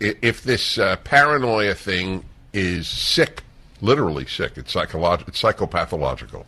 If 0.00 0.42
this 0.42 0.78
uh, 0.78 0.96
paranoia 0.96 1.74
thing 1.74 2.24
is 2.52 2.88
sick, 2.88 3.42
literally 3.80 4.26
sick, 4.26 4.52
it's 4.56 4.72
psychological, 4.72 5.30
it's 5.30 5.40
psychopathological. 5.40 6.44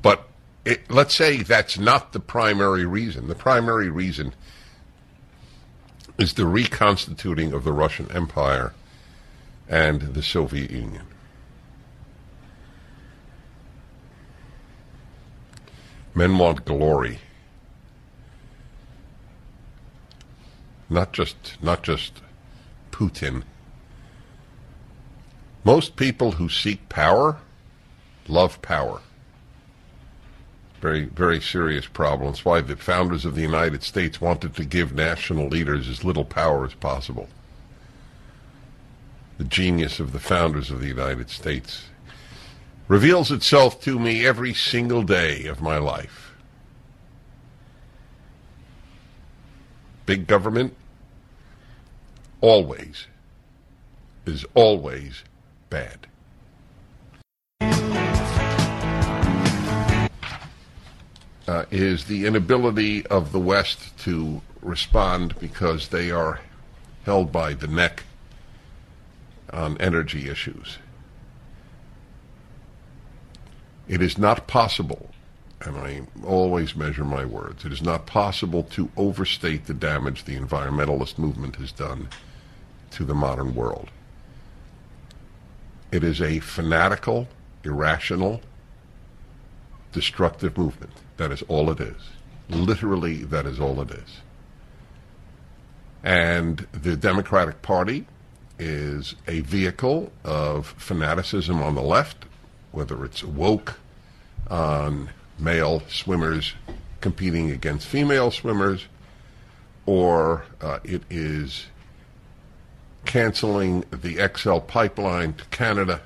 But 0.00 0.28
it, 0.64 0.90
let's 0.90 1.14
say 1.14 1.42
that's 1.42 1.78
not 1.78 2.12
the 2.12 2.20
primary 2.20 2.86
reason. 2.86 3.26
The 3.28 3.34
primary 3.34 3.90
reason 3.90 4.32
is 6.18 6.34
the 6.34 6.46
reconstituting 6.46 7.52
of 7.52 7.64
the 7.64 7.72
Russian 7.72 8.10
Empire 8.12 8.72
and 9.68 10.00
the 10.00 10.22
Soviet 10.22 10.70
Union. 10.70 11.06
Men 16.14 16.38
want 16.38 16.64
glory. 16.64 17.18
Not 20.90 21.12
just 21.12 21.56
not 21.62 21.82
just 21.82 22.20
Putin. 22.90 23.44
Most 25.64 25.96
people 25.96 26.32
who 26.32 26.48
seek 26.48 26.88
power 26.88 27.38
love 28.28 28.60
power. 28.62 29.00
Very, 30.80 31.04
very 31.04 31.40
serious 31.40 31.86
problem. 31.86 32.30
It's 32.30 32.44
why 32.44 32.60
the 32.60 32.76
founders 32.76 33.24
of 33.24 33.36
the 33.36 33.42
United 33.42 33.82
States 33.82 34.20
wanted 34.20 34.54
to 34.56 34.64
give 34.64 34.94
national 34.94 35.48
leaders 35.48 35.88
as 35.88 36.04
little 36.04 36.24
power 36.24 36.64
as 36.64 36.74
possible. 36.74 37.28
The 39.38 39.44
genius 39.44 40.00
of 40.00 40.12
the 40.12 40.20
founders 40.20 40.70
of 40.70 40.80
the 40.80 40.88
United 40.88 41.30
States 41.30 41.84
reveals 42.92 43.30
itself 43.30 43.80
to 43.80 43.98
me 43.98 44.26
every 44.26 44.52
single 44.52 45.02
day 45.02 45.46
of 45.46 45.62
my 45.62 45.78
life. 45.78 46.34
Big 50.04 50.26
government 50.26 50.76
always 52.42 53.06
is 54.26 54.44
always 54.54 55.24
bad. 55.70 56.06
Uh, 61.48 61.64
is 61.70 62.04
the 62.04 62.26
inability 62.26 63.06
of 63.06 63.32
the 63.32 63.40
West 63.40 63.96
to 64.00 64.42
respond 64.60 65.34
because 65.40 65.88
they 65.88 66.10
are 66.10 66.40
held 67.06 67.32
by 67.32 67.54
the 67.54 67.66
neck 67.66 68.02
on 69.50 69.78
energy 69.80 70.28
issues. 70.28 70.76
It 73.92 74.00
is 74.00 74.16
not 74.16 74.46
possible, 74.46 75.10
and 75.60 75.76
I 75.76 76.00
always 76.24 76.74
measure 76.74 77.04
my 77.04 77.26
words, 77.26 77.66
it 77.66 77.72
is 77.72 77.82
not 77.82 78.06
possible 78.06 78.62
to 78.70 78.88
overstate 78.96 79.66
the 79.66 79.74
damage 79.74 80.24
the 80.24 80.34
environmentalist 80.34 81.18
movement 81.18 81.56
has 81.56 81.72
done 81.72 82.08
to 82.92 83.04
the 83.04 83.14
modern 83.14 83.54
world. 83.54 83.90
It 85.92 86.02
is 86.02 86.22
a 86.22 86.38
fanatical, 86.38 87.28
irrational, 87.64 88.40
destructive 89.92 90.56
movement. 90.56 90.94
That 91.18 91.30
is 91.30 91.42
all 91.42 91.68
it 91.70 91.80
is. 91.80 92.00
Literally, 92.48 93.24
that 93.24 93.44
is 93.44 93.60
all 93.60 93.78
it 93.82 93.90
is. 93.90 94.22
And 96.02 96.66
the 96.72 96.96
Democratic 96.96 97.60
Party 97.60 98.06
is 98.58 99.16
a 99.28 99.40
vehicle 99.40 100.10
of 100.24 100.68
fanaticism 100.78 101.60
on 101.60 101.74
the 101.74 101.82
left 101.82 102.24
whether 102.72 103.04
it's 103.04 103.22
woke 103.22 103.78
on 104.50 105.10
male 105.38 105.82
swimmers 105.88 106.54
competing 107.00 107.50
against 107.50 107.86
female 107.86 108.30
swimmers, 108.30 108.86
or 109.86 110.44
uh, 110.60 110.78
it 110.84 111.02
is 111.10 111.66
canceling 113.04 113.84
the 113.90 114.30
XL 114.36 114.58
pipeline 114.58 115.34
to 115.34 115.44
Canada. 115.46 116.00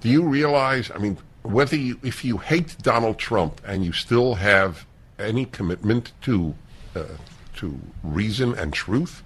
Do 0.00 0.08
you 0.08 0.22
realize? 0.22 0.90
I 0.94 0.98
mean, 0.98 1.18
whether 1.42 1.76
you, 1.76 2.00
if 2.02 2.24
you 2.24 2.38
hate 2.38 2.76
Donald 2.82 3.18
Trump 3.18 3.60
and 3.66 3.84
you 3.84 3.92
still 3.92 4.34
have 4.36 4.86
any 5.18 5.44
commitment 5.44 6.12
to 6.22 6.54
uh, 6.96 7.04
to 7.56 7.78
reason 8.02 8.54
and 8.54 8.72
truth, 8.72 9.22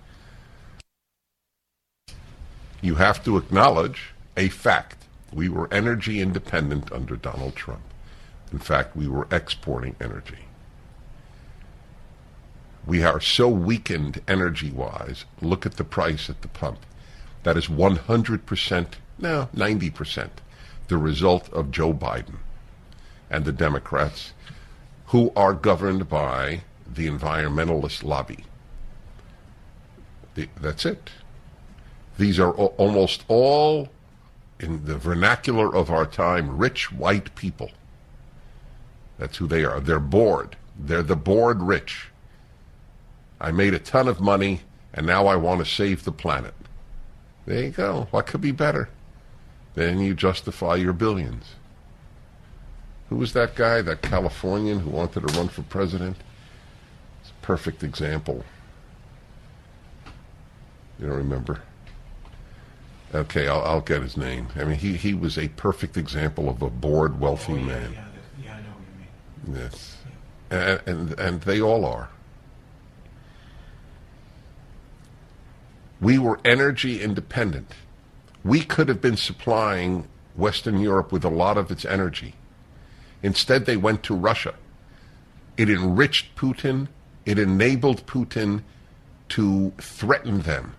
you 2.82 2.96
have 2.96 3.24
to 3.24 3.36
acknowledge 3.36 4.10
a 4.36 4.48
fact 4.48 5.06
We 5.32 5.48
were 5.48 5.68
energy 5.72 6.20
independent 6.20 6.90
under 6.90 7.16
Donald 7.16 7.54
Trump. 7.54 7.82
In 8.52 8.58
fact, 8.58 8.96
we 8.96 9.08
were 9.08 9.28
exporting 9.30 9.96
energy. 10.00 10.46
We 12.86 13.02
are 13.02 13.20
so 13.20 13.48
weakened 13.48 14.22
energy 14.26 14.70
wise. 14.70 15.26
Look 15.42 15.66
at 15.66 15.76
the 15.76 15.84
price 15.84 16.30
at 16.30 16.40
the 16.40 16.48
pump. 16.48 16.78
That 17.42 17.56
is 17.56 17.66
100%, 17.66 18.86
no, 19.18 19.48
90%, 19.54 20.30
the 20.88 20.96
result 20.96 21.52
of 21.52 21.70
Joe 21.70 21.92
Biden 21.92 22.36
and 23.30 23.44
the 23.44 23.52
Democrats 23.52 24.32
who 25.08 25.32
are 25.36 25.54
governed 25.54 26.08
by 26.08 26.62
the 26.86 27.06
environmentalist 27.06 28.02
lobby. 28.02 28.44
The, 30.34 30.48
that's 30.60 30.86
it. 30.86 31.10
These 32.18 32.38
are 32.38 32.52
almost 32.52 33.24
all, 33.28 33.88
in 34.58 34.84
the 34.86 34.96
vernacular 34.96 35.74
of 35.74 35.90
our 35.90 36.06
time, 36.06 36.56
rich 36.56 36.90
white 36.90 37.34
people. 37.34 37.70
That's 39.18 39.36
who 39.36 39.46
they 39.46 39.64
are. 39.64 39.80
They're 39.80 39.98
bored. 40.00 40.56
They're 40.78 41.02
the 41.02 41.16
bored 41.16 41.60
rich. 41.62 42.08
I 43.40 43.50
made 43.52 43.74
a 43.74 43.78
ton 43.78 44.08
of 44.08 44.20
money, 44.20 44.60
and 44.94 45.06
now 45.06 45.26
I 45.26 45.36
want 45.36 45.60
to 45.64 45.70
save 45.70 46.04
the 46.04 46.12
planet. 46.12 46.54
There 47.46 47.62
you 47.64 47.70
go. 47.70 48.08
What 48.10 48.26
could 48.26 48.40
be 48.40 48.52
better? 48.52 48.88
Then 49.74 50.00
you 50.00 50.14
justify 50.14 50.76
your 50.76 50.92
billions. 50.92 51.54
Who 53.08 53.16
was 53.16 53.32
that 53.32 53.54
guy, 53.54 53.80
that 53.82 54.02
Californian 54.02 54.80
who 54.80 54.90
wanted 54.90 55.26
to 55.26 55.34
run 55.38 55.48
for 55.48 55.62
president? 55.62 56.16
It's 57.22 57.30
a 57.30 57.46
perfect 57.46 57.82
example. 57.82 58.44
You 60.98 61.06
don't 61.06 61.16
remember? 61.16 61.62
Okay, 63.14 63.48
I'll, 63.48 63.62
I'll 63.62 63.80
get 63.80 64.02
his 64.02 64.16
name. 64.16 64.48
I 64.56 64.64
mean, 64.64 64.78
he, 64.78 64.94
he 64.96 65.14
was 65.14 65.38
a 65.38 65.48
perfect 65.48 65.96
example 65.96 66.48
of 66.50 66.60
a 66.60 66.68
bored, 66.68 67.18
wealthy 67.20 67.52
Oh, 67.52 67.56
yeah, 67.56 67.64
man. 67.64 67.92
Yeah, 67.92 68.00
that- 68.04 68.44
yeah, 68.44 68.54
I 68.54 68.60
know 68.60 68.74
Yes. 69.52 69.96
And, 70.50 70.80
and, 70.86 71.20
and 71.20 71.40
they 71.42 71.60
all 71.60 71.84
are. 71.84 72.10
We 76.00 76.18
were 76.18 76.38
energy 76.44 77.02
independent. 77.02 77.72
We 78.44 78.64
could 78.64 78.88
have 78.88 79.00
been 79.00 79.16
supplying 79.16 80.06
Western 80.36 80.78
Europe 80.78 81.10
with 81.10 81.24
a 81.24 81.30
lot 81.30 81.58
of 81.58 81.70
its 81.70 81.84
energy. 81.84 82.34
Instead, 83.22 83.66
they 83.66 83.76
went 83.76 84.02
to 84.04 84.14
Russia. 84.14 84.54
It 85.56 85.68
enriched 85.68 86.36
Putin. 86.36 86.88
It 87.26 87.38
enabled 87.38 88.06
Putin 88.06 88.62
to 89.30 89.72
threaten 89.78 90.42
them. 90.42 90.74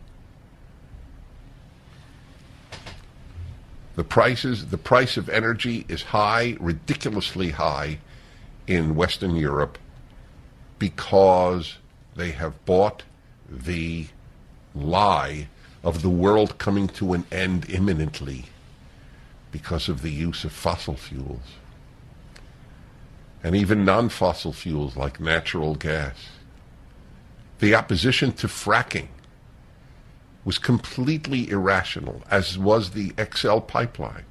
The 3.98 4.06
prices, 4.06 4.68
the 4.68 4.78
price 4.78 5.18
of 5.18 5.28
energy 5.28 5.86
is 5.90 6.02
high, 6.04 6.56
ridiculously 6.62 7.52
high 7.52 8.00
in 8.70 8.96
Western 8.96 9.36
Europe 9.36 9.78
because 10.78 11.78
they 12.16 12.32
have 12.32 12.64
bought 12.66 13.04
the 13.50 14.06
lie 14.76 15.48
of 15.84 16.02
the 16.02 16.10
world 16.10 16.58
coming 16.60 16.88
to 16.88 17.14
an 17.14 17.26
end 17.32 17.68
imminently 17.70 18.46
because 19.52 19.90
of 19.90 20.04
the 20.04 20.12
use 20.12 20.44
of 20.44 20.52
fossil 20.52 20.96
fuels 20.96 21.58
and 23.44 23.56
even 23.56 23.84
non 23.84 24.10
fossil 24.10 24.54
fuels 24.54 24.96
like 24.96 25.20
natural 25.20 25.76
gas. 25.76 26.30
The 27.60 27.74
opposition 27.74 28.32
to 28.34 28.48
fracking 28.48 29.08
was 30.46 30.58
completely 30.58 31.50
irrational, 31.50 32.22
as 32.30 32.58
was 32.58 32.92
the 32.92 33.14
XL 33.34 33.60
pipeline. 33.60 34.26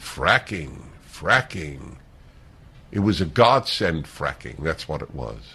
Fracking, 0.00 0.82
fracking. 1.10 1.96
It 2.90 3.00
was 3.00 3.20
a 3.20 3.26
godsend 3.26 4.04
fracking. 4.06 4.62
That's 4.62 4.88
what 4.88 5.02
it 5.02 5.14
was. 5.14 5.54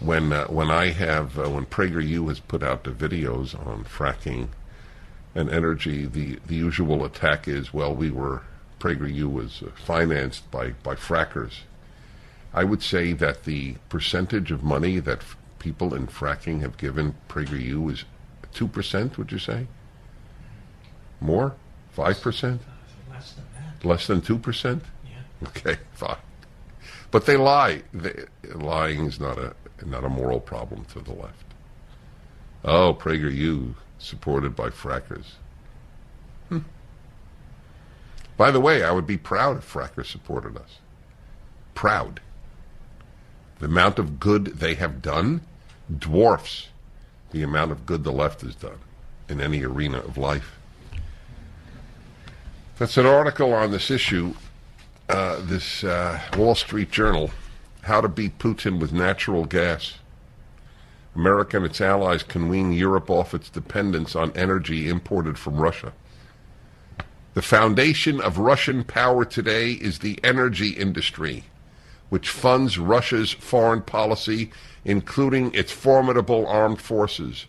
When 0.00 0.32
uh, 0.32 0.46
when 0.48 0.70
I 0.70 0.90
have 0.90 1.38
uh, 1.38 1.48
when 1.48 1.66
PragerU 1.66 2.28
has 2.28 2.40
put 2.40 2.62
out 2.62 2.84
the 2.84 2.90
videos 2.90 3.54
on 3.66 3.84
fracking 3.84 4.48
and 5.34 5.48
energy, 5.48 6.06
the 6.06 6.38
the 6.46 6.56
usual 6.56 7.04
attack 7.04 7.46
is 7.48 7.72
well 7.72 7.94
we 7.94 8.10
were 8.10 8.42
PragerU 8.80 9.32
was 9.32 9.62
uh, 9.62 9.70
financed 9.86 10.50
by 10.50 10.70
by 10.82 10.94
frackers. 10.94 11.60
I 12.52 12.64
would 12.64 12.82
say 12.82 13.12
that 13.14 13.44
the 13.44 13.76
percentage 13.88 14.50
of 14.50 14.62
money 14.62 14.98
that 15.00 15.18
f- 15.20 15.36
people 15.58 15.94
in 15.94 16.06
fracking 16.06 16.60
have 16.60 16.76
given 16.76 17.14
PragerU 17.28 17.90
is 17.92 18.04
two 18.52 18.68
percent. 18.68 19.16
Would 19.16 19.32
you 19.32 19.38
say 19.38 19.68
more? 21.20 21.54
Five 21.94 22.20
percent? 22.20 22.60
Less 23.10 23.32
than 23.32 23.44
that. 23.54 23.84
Less 23.86 24.06
than 24.06 24.20
two 24.20 24.38
percent? 24.38 24.82
Yeah. 25.04 25.48
Okay, 25.48 25.76
fine. 25.92 26.16
But 27.10 27.26
they 27.26 27.36
lie. 27.36 27.82
They, 27.92 28.24
lying 28.54 29.06
is 29.06 29.20
not 29.20 29.38
a 29.38 29.54
not 29.86 30.04
a 30.04 30.08
moral 30.08 30.40
problem 30.40 30.84
to 30.86 31.00
the 31.00 31.12
left. 31.12 31.44
Oh, 32.64 32.94
PragerU 32.94 33.74
supported 33.98 34.56
by 34.56 34.70
frackers. 34.70 35.34
Hmm. 36.48 36.60
By 38.36 38.50
the 38.50 38.60
way, 38.60 38.82
I 38.82 38.90
would 38.90 39.06
be 39.06 39.16
proud 39.16 39.58
if 39.58 39.72
frackers 39.72 40.06
supported 40.06 40.56
us. 40.56 40.78
Proud. 41.74 42.20
The 43.60 43.66
amount 43.66 43.98
of 43.98 44.18
good 44.18 44.46
they 44.46 44.74
have 44.74 45.00
done 45.00 45.42
dwarfs 45.98 46.68
the 47.30 47.42
amount 47.42 47.72
of 47.72 47.84
good 47.84 48.04
the 48.04 48.12
left 48.12 48.40
has 48.42 48.54
done 48.54 48.78
in 49.28 49.40
any 49.40 49.64
arena 49.64 49.98
of 49.98 50.16
life. 50.16 50.58
That's 52.76 52.96
an 52.96 53.06
article 53.06 53.54
on 53.54 53.70
this 53.70 53.88
issue 53.88 54.34
uh, 55.08 55.38
this 55.42 55.84
uh, 55.84 56.20
Wall 56.36 56.56
Street 56.56 56.90
Journal, 56.90 57.30
How 57.82 58.00
to 58.00 58.08
Beat 58.08 58.38
Putin 58.38 58.80
with 58.80 58.92
Natural 58.92 59.44
Gas. 59.44 59.98
America 61.14 61.56
and 61.58 61.66
its 61.66 61.80
allies 61.80 62.24
can 62.24 62.48
wean 62.48 62.72
Europe 62.72 63.08
off 63.10 63.32
its 63.32 63.48
dependence 63.48 64.16
on 64.16 64.32
energy 64.36 64.88
imported 64.88 65.38
from 65.38 65.56
Russia. 65.56 65.92
The 67.34 67.42
foundation 67.42 68.20
of 68.20 68.38
Russian 68.38 68.82
power 68.82 69.24
today 69.24 69.72
is 69.72 70.00
the 70.00 70.18
energy 70.24 70.70
industry, 70.70 71.44
which 72.08 72.28
funds 72.28 72.76
Russia's 72.76 73.30
foreign 73.30 73.82
policy, 73.82 74.50
including 74.84 75.54
its 75.54 75.70
formidable 75.70 76.44
armed 76.46 76.80
forces. 76.80 77.46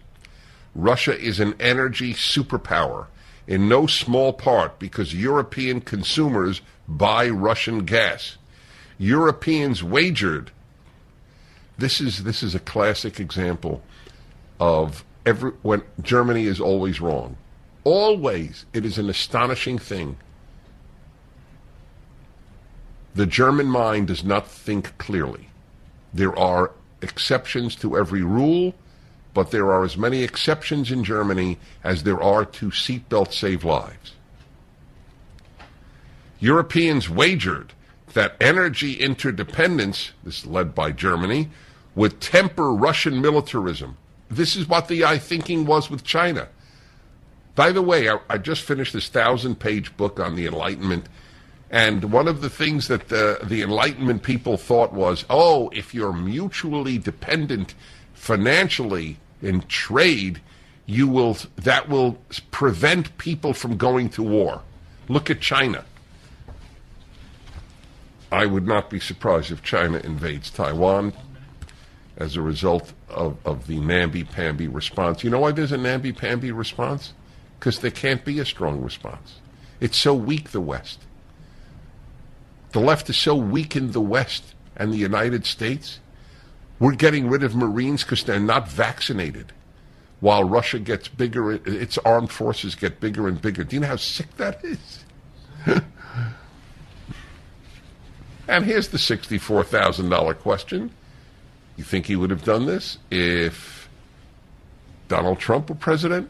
Russia 0.76 1.18
is 1.18 1.40
an 1.40 1.56
energy 1.60 2.14
superpower, 2.14 3.08
in 3.48 3.70
no 3.70 3.88
small 3.88 4.34
part 4.34 4.80
because 4.80 5.14
European 5.14 5.82
consumers 5.82 6.62
buy 6.88 7.30
Russian 7.30 7.86
gas. 7.86 8.38
Europeans 8.98 9.84
wagered. 9.84 10.52
This 11.78 12.00
is 12.00 12.24
this 12.24 12.42
is 12.42 12.56
a 12.56 12.60
classic 12.60 13.20
example 13.20 13.84
of 14.60 15.04
every 15.26 15.52
when 15.62 15.84
Germany 16.02 16.46
is 16.46 16.62
always 16.62 17.02
wrong. 17.02 17.38
Always, 17.84 18.66
it 18.74 18.86
is 18.86 18.98
an 18.98 19.10
astonishing 19.10 19.78
thing. 19.78 20.18
The 23.14 23.26
German 23.26 23.68
mind 23.68 24.08
does 24.08 24.24
not 24.24 24.48
think 24.48 24.98
clearly. 24.98 25.50
There 26.14 26.38
are 26.38 26.72
exceptions 27.02 27.76
to 27.78 27.98
every 27.98 28.24
rule, 28.24 28.74
but 29.36 29.52
there 29.52 29.70
are 29.70 29.84
as 29.84 29.98
many 29.98 30.24
exceptions 30.24 30.90
in 30.90 31.04
Germany 31.04 31.60
as 31.84 32.04
there 32.04 32.24
are 32.24 32.46
to 32.46 32.68
seatbelts 32.68 33.34
save 33.34 33.66
lives. 33.66 34.14
Europeans 36.40 37.10
wagered 37.10 37.74
that 38.14 38.38
energy 38.40 38.94
interdependence, 38.94 40.14
this 40.24 40.40
is 40.40 40.46
led 40.46 40.74
by 40.74 40.90
Germany, 40.90 41.50
would 41.96 42.22
temper 42.22 42.74
Russian 42.74 43.22
militarism. 43.22 43.98
This 44.30 44.56
is 44.56 44.70
what 44.70 44.88
the 44.88 45.04
I 45.04 45.18
thinking 45.18 45.66
was 45.66 45.92
with 45.92 46.06
China. 46.06 46.48
By 47.56 47.74
the 47.74 47.82
way, 47.82 48.10
I, 48.10 48.20
I 48.30 48.38
just 48.38 48.62
finished 48.62 48.94
this 48.94 49.10
thousand 49.10 49.60
page 49.60 49.96
book 49.98 50.18
on 50.18 50.36
the 50.36 50.46
Enlightenment, 50.46 51.08
and 51.70 52.06
one 52.06 52.30
of 52.30 52.40
the 52.40 52.50
things 52.50 52.88
that 52.88 53.10
the, 53.10 53.40
the 53.44 53.62
Enlightenment 53.62 54.24
people 54.24 54.56
thought 54.56 54.94
was 54.94 55.26
oh, 55.30 55.70
if 55.74 55.94
you're 55.94 56.14
mutually 56.14 56.98
dependent 56.98 57.76
financially 58.14 59.18
in 59.46 59.62
trade, 59.68 60.42
you 60.86 61.08
will, 61.08 61.38
that 61.58 61.88
will 61.88 62.18
prevent 62.52 63.18
people 63.18 63.54
from 63.54 63.78
going 63.78 64.10
to 64.10 64.24
war. 64.24 64.62
Look 65.08 65.30
at 65.30 65.40
China. 65.40 65.86
I 68.32 68.46
would 68.46 68.68
not 68.68 68.90
be 68.90 69.00
surprised 69.00 69.52
if 69.52 69.62
China 69.64 70.00
invades 70.00 70.50
Taiwan 70.50 71.14
as 72.18 72.36
a 72.36 72.42
result 72.42 72.94
of, 73.10 73.38
of 73.46 73.68
the 73.68 73.80
namby-pamby 73.80 74.68
response. 74.68 75.24
You 75.24 75.30
know 75.30 75.40
why 75.40 75.52
there's 75.52 75.72
a 75.72 75.78
namby-pamby 75.78 76.52
response? 76.52 77.14
Because 77.60 77.80
there 77.80 77.92
can't 77.92 78.26
be 78.26 78.40
a 78.40 78.46
strong 78.46 78.82
response. 78.82 79.40
It's 79.80 79.98
so 79.98 80.14
weak, 80.14 80.52
the 80.52 80.62
West. 80.62 81.02
The 82.72 82.80
left 82.80 83.10
is 83.10 83.18
so 83.18 83.36
weak 83.36 83.76
in 83.76 83.92
the 83.92 84.02
West 84.02 84.56
and 84.76 84.92
the 84.92 84.98
United 84.98 85.46
States. 85.46 86.00
We're 86.80 86.96
getting 86.96 87.30
rid 87.30 87.44
of 87.44 87.56
Marines 87.56 88.04
because 88.04 88.24
they're 88.24 88.40
not 88.40 88.68
vaccinated. 88.70 89.52
while 90.22 90.44
Russia 90.44 90.80
gets 90.80 91.08
bigger, 91.08 91.52
its 91.52 91.98
armed 92.00 92.32
forces 92.32 92.74
get 92.74 93.00
bigger 93.00 93.28
and 93.28 93.40
bigger. 93.42 93.64
Do 93.64 93.76
you 93.76 93.82
know 93.82 93.88
how 93.88 93.96
sick 93.98 94.38
that 94.38 94.64
is? 94.64 95.04
and 98.48 98.66
here's 98.66 98.88
the 98.88 98.98
$64,000 98.98 100.40
question. 100.40 100.92
You 101.78 101.84
think 101.84 102.06
he 102.06 102.16
would 102.16 102.30
have 102.30 102.44
done 102.44 102.66
this 102.66 102.98
if 103.12 103.90
Donald 105.10 105.40
Trump 105.40 105.70
were 105.70 105.76
president? 105.76 106.30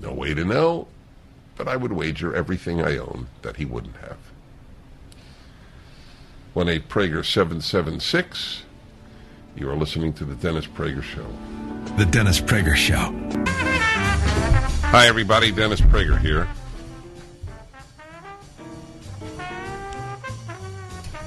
No 0.00 0.12
way 0.12 0.34
to 0.34 0.44
know, 0.44 0.88
but 1.56 1.68
I 1.68 1.76
would 1.76 1.92
wager 1.92 2.34
everything 2.34 2.80
I 2.82 2.96
own 2.96 3.28
that 3.42 3.56
he 3.56 3.64
wouldn't 3.64 3.96
have. 3.98 4.18
1 6.54 6.68
8 6.68 6.88
Prager 6.88 7.24
776. 7.24 8.64
You 9.54 9.68
are 9.68 9.76
listening 9.76 10.14
to 10.14 10.24
The 10.24 10.34
Dennis 10.34 10.66
Prager 10.66 11.02
Show. 11.02 11.26
The 11.98 12.06
Dennis 12.06 12.40
Prager 12.40 12.74
Show. 12.74 13.12
Hi, 14.88 15.06
everybody. 15.06 15.52
Dennis 15.52 15.80
Prager 15.80 16.18
here. 16.18 16.46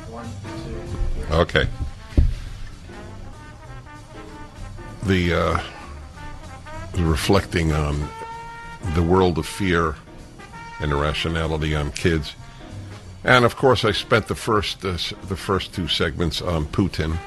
One, 0.10 0.28
two. 1.28 1.36
Okay. 1.36 1.68
The 5.04 5.34
uh, 5.34 5.60
reflecting 6.98 7.74
on 7.74 8.10
the 8.96 9.04
world 9.04 9.38
of 9.38 9.46
fear 9.46 9.96
and 10.80 10.92
irrationality 10.92 11.76
on 11.76 11.92
kids, 11.92 12.34
and 13.24 13.46
of 13.46 13.56
course, 13.56 13.86
I 13.86 13.92
spent 13.92 14.28
the 14.28 14.36
first 14.36 14.84
uh, 14.84 14.98
the 15.28 15.38
first 15.38 15.76
two 15.76 15.88
segments 15.88 16.42
on 16.42 16.66
Putin 16.66 17.20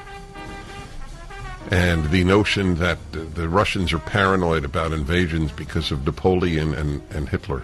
and 1.70 2.10
the 2.10 2.24
notion 2.24 2.76
that 2.76 2.98
the 3.12 3.48
Russians 3.48 3.92
are 3.92 3.98
paranoid 3.98 4.64
about 4.64 4.92
invasions 4.92 5.52
because 5.52 5.90
of 5.90 6.04
Napoleon 6.06 6.74
and, 6.74 7.02
and 7.10 7.28
Hitler. 7.28 7.62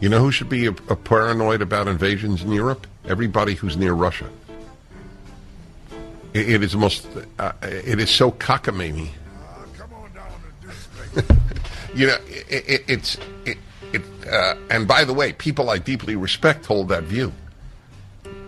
You 0.00 0.08
know 0.08 0.20
who 0.20 0.30
should 0.30 0.48
be 0.48 0.66
a, 0.66 0.70
a 0.70 0.96
paranoid 0.96 1.62
about 1.62 1.88
invasions 1.88 2.42
in 2.42 2.52
Europe? 2.52 2.86
Everybody 3.06 3.54
who's 3.54 3.76
near 3.76 3.92
Russia. 3.92 4.28
it, 6.34 6.48
it 6.50 6.62
is 6.62 6.76
most. 6.76 7.06
Uh, 7.38 7.52
it 7.62 7.98
is 8.00 8.10
so 8.10 8.30
cockamamie. 8.30 9.08
you 11.94 12.06
know, 12.06 12.16
it, 12.28 12.84
it's 12.88 13.16
it. 13.44 13.58
Uh, 14.30 14.54
and 14.70 14.88
by 14.88 15.04
the 15.04 15.14
way, 15.14 15.32
people 15.32 15.70
I 15.70 15.78
deeply 15.78 16.16
respect 16.16 16.66
hold 16.66 16.88
that 16.88 17.04
view. 17.04 17.32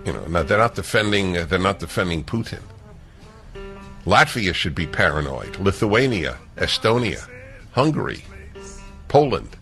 You 0.05 0.13
know, 0.13 0.27
now 0.27 0.43
they're 0.43 0.59
not 0.59 0.75
defending. 0.75 1.37
Uh, 1.37 1.45
they're 1.45 1.59
not 1.59 1.79
defending 1.79 2.25
Putin. 2.25 2.61
Latvia 4.09 4.55
should 4.55 4.75
be 4.75 4.87
paranoid. 4.87 5.59
Lithuania, 5.59 6.39
Estonia, 6.57 7.29
Hungary, 7.73 8.25
Poland. 9.07 9.55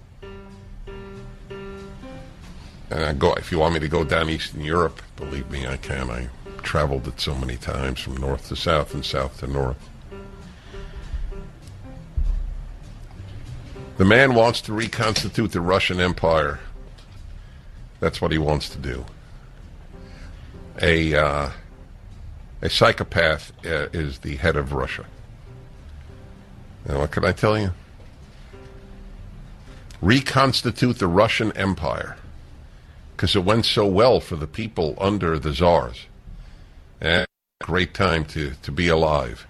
And 2.89 3.05
I 3.05 3.13
go 3.13 3.33
if 3.33 3.51
you 3.51 3.59
want 3.59 3.75
me 3.75 3.81
to 3.81 3.89
go 3.89 4.05
down 4.05 4.31
Eastern 4.31 4.61
Europe, 4.61 5.03
believe 5.17 5.51
me, 5.51 5.67
I 5.67 5.77
can. 5.77 6.11
I 6.11 6.29
traveled 6.59 7.09
it 7.09 7.21
so 7.21 7.35
many 7.35 7.57
times 7.57 7.99
from 7.99 8.19
north 8.19 8.47
to 8.47 8.55
south 8.55 8.95
and 8.95 9.05
south 9.05 9.41
to 9.41 9.49
north. 9.49 9.91
The 13.97 14.05
man 14.05 14.35
wants 14.35 14.61
to 14.63 14.73
reconstitute 14.73 15.51
the 15.51 15.61
Russian 15.61 15.99
Empire. 15.99 16.61
That's 17.99 18.21
what 18.21 18.31
he 18.31 18.39
wants 18.39 18.69
to 18.69 18.79
do. 18.79 19.05
A 20.81 21.17
uh, 21.17 21.51
a 22.63 22.71
psychopath 22.71 23.53
uh, 23.65 23.89
is 23.93 24.21
the 24.21 24.37
head 24.37 24.57
of 24.57 24.73
Russia. 24.73 25.07
What 26.87 27.11
can 27.11 27.25
I 27.25 27.33
tell 27.33 27.59
you? 27.59 27.73
Reconstitute 30.01 30.99
the 30.99 31.09
Russian 31.09 31.53
Empire 31.53 32.17
because 33.17 33.35
it 33.35 33.45
went 33.45 33.65
so 33.65 33.87
well 33.87 34.21
for 34.21 34.37
the 34.37 34.47
people 34.47 34.95
under 35.01 35.39
the 35.39 35.53
czars. 35.53 36.07
Eh, 37.01 37.25
great 37.63 37.95
time 37.95 38.25
to, 38.27 38.53
to 38.63 38.71
be 38.71 38.89
alive. 38.89 39.47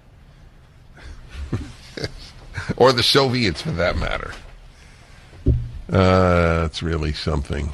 or 2.77 2.92
the 2.92 3.03
Soviets, 3.03 3.62
for 3.62 3.73
that 3.73 3.97
matter. 3.97 4.33
Uh, 5.90 6.62
that's 6.62 6.83
really 6.83 7.12
something. 7.12 7.73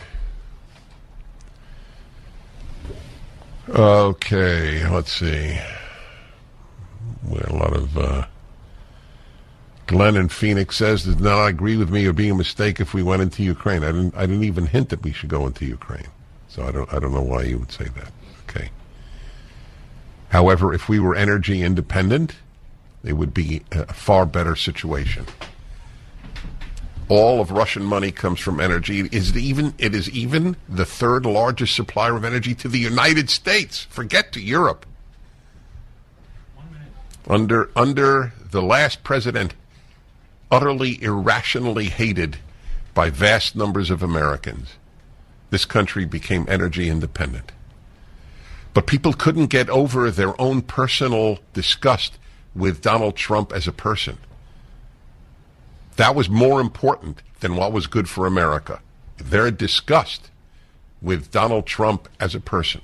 Okay, 3.68 4.88
let's 4.88 5.12
see. 5.12 5.59
We 7.29 7.37
had 7.38 7.48
a 7.48 7.57
lot 7.57 7.75
of. 7.75 7.96
Uh, 7.96 8.27
Glenn 9.87 10.16
in 10.16 10.29
Phoenix 10.29 10.77
says 10.77 11.05
does 11.05 11.20
not 11.20 11.46
agree 11.46 11.77
with 11.77 11.90
me. 11.90 12.05
It 12.05 12.09
would 12.09 12.16
be 12.16 12.29
a 12.29 12.35
mistake 12.35 12.81
if 12.81 12.94
we 12.94 13.03
went 13.03 13.22
into 13.22 13.42
Ukraine. 13.42 13.85
I 13.85 13.92
didn't. 13.92 14.16
I 14.16 14.27
didn't 14.27 14.44
even 14.44 14.66
hint 14.66 14.88
that 14.88 15.03
we 15.03 15.12
should 15.12 15.29
go 15.29 15.46
into 15.46 15.64
Ukraine. 15.64 16.09
So 16.48 16.64
I 16.64 16.72
don't. 16.72 16.92
I 16.92 16.98
don't 16.98 17.14
know 17.14 17.22
why 17.22 17.42
you 17.42 17.59
would 17.59 17.72
say 17.72 17.85
that. 17.85 18.12
Okay. 18.48 18.70
However, 20.31 20.75
if 20.75 20.88
we 20.88 20.98
were 20.98 21.14
energy 21.14 21.62
independent, 21.62 22.35
it 23.05 23.12
would 23.12 23.33
be 23.33 23.62
a 23.70 23.92
far 23.92 24.27
better 24.27 24.57
situation 24.57 25.27
all 27.12 27.42
of 27.42 27.51
Russian 27.51 27.85
money 27.85 28.11
comes 28.11 28.40
from 28.40 28.59
energy. 28.59 29.01
It 29.01 29.12
is 29.12 29.37
even 29.37 29.75
it 29.77 29.94
is 29.94 30.09
even 30.09 30.57
the 30.66 30.87
third 30.87 31.27
largest 31.27 31.77
supplier 31.77 32.16
of 32.16 32.25
energy 32.25 32.55
to 32.55 32.68
the 32.68 32.79
United 32.79 33.29
States. 33.29 33.85
Forget 33.90 34.33
to 34.33 34.40
Europe. 34.40 34.87
Under 37.29 37.70
under 37.77 38.33
the 38.51 38.62
last 38.62 39.05
president, 39.05 39.55
utterly 40.51 41.03
irrationally 41.03 41.90
hated 41.90 42.38
by 42.94 43.11
vast 43.11 43.55
numbers 43.55 43.90
of 43.90 44.03
Americans, 44.03 44.77
this 45.51 45.66
country 45.66 46.07
became 46.07 46.46
energy 46.48 46.88
independent. 46.88 47.53
But 48.72 48.87
people 48.87 49.12
couldn't 49.12 49.48
get 49.48 49.68
over 49.68 50.11
their 50.11 50.40
own 50.40 50.62
personal 50.62 51.40
disgust 51.53 52.16
with 52.55 52.81
Donald 52.81 53.16
Trump 53.16 53.53
as 53.53 53.68
a 53.68 53.72
person. 53.72 54.16
That 55.96 56.14
was 56.14 56.28
more 56.28 56.61
important 56.61 57.22
than 57.40 57.57
what 57.57 57.72
was 57.72 57.87
good 57.87 58.09
for 58.09 58.26
America. 58.26 58.81
Their 59.18 59.50
disgust 59.50 60.31
with 61.00 61.31
Donald 61.31 61.66
Trump 61.66 62.09
as 62.20 62.35
a 62.35 62.40
person, 62.40 62.81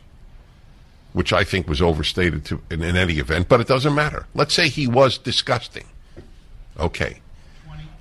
which 1.13 1.33
I 1.33 1.45
think 1.45 1.69
was 1.69 1.81
overstated 1.81 2.45
to, 2.47 2.61
in, 2.71 2.83
in 2.83 2.97
any 2.97 3.15
event, 3.15 3.49
but 3.49 3.61
it 3.61 3.69
doesn't 3.69 3.95
matter. 3.95 4.27
Let's 4.35 4.55
say 4.55 4.69
he 4.69 4.87
was 4.87 5.19
disgusting. 5.19 5.87
Okay. 6.79 7.21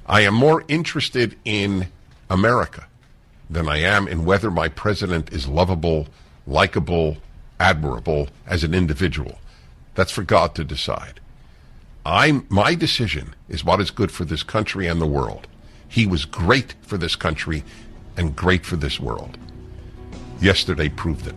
I 0.05 0.21
am 0.21 0.33
more 0.33 0.63
interested 0.67 1.37
in 1.45 1.87
America 2.29 2.87
than 3.49 3.67
I 3.69 3.77
am 3.77 4.07
in 4.07 4.25
whether 4.25 4.51
my 4.51 4.67
president 4.67 5.31
is 5.31 5.47
lovable, 5.47 6.07
likable, 6.45 7.17
admirable 7.59 8.29
as 8.45 8.63
an 8.63 8.73
individual. 8.73 9.39
That's 9.95 10.11
for 10.11 10.23
God 10.23 10.53
to 10.55 10.63
decide. 10.63 11.19
I 12.07 12.41
my 12.47 12.73
decision 12.73 13.35
is 13.49 13.65
what 13.65 13.81
is 13.81 13.91
good 13.91 14.13
for 14.13 14.23
this 14.23 14.41
country 14.41 14.87
and 14.87 15.01
the 15.01 15.05
world. 15.05 15.45
He 15.89 16.05
was 16.05 16.23
great 16.23 16.73
for 16.81 16.97
this 16.97 17.17
country 17.17 17.65
and 18.15 18.33
great 18.33 18.65
for 18.65 18.77
this 18.77 18.97
world. 18.97 19.37
Yesterday 20.39 20.87
proved 20.87 21.27
it. 21.27 21.35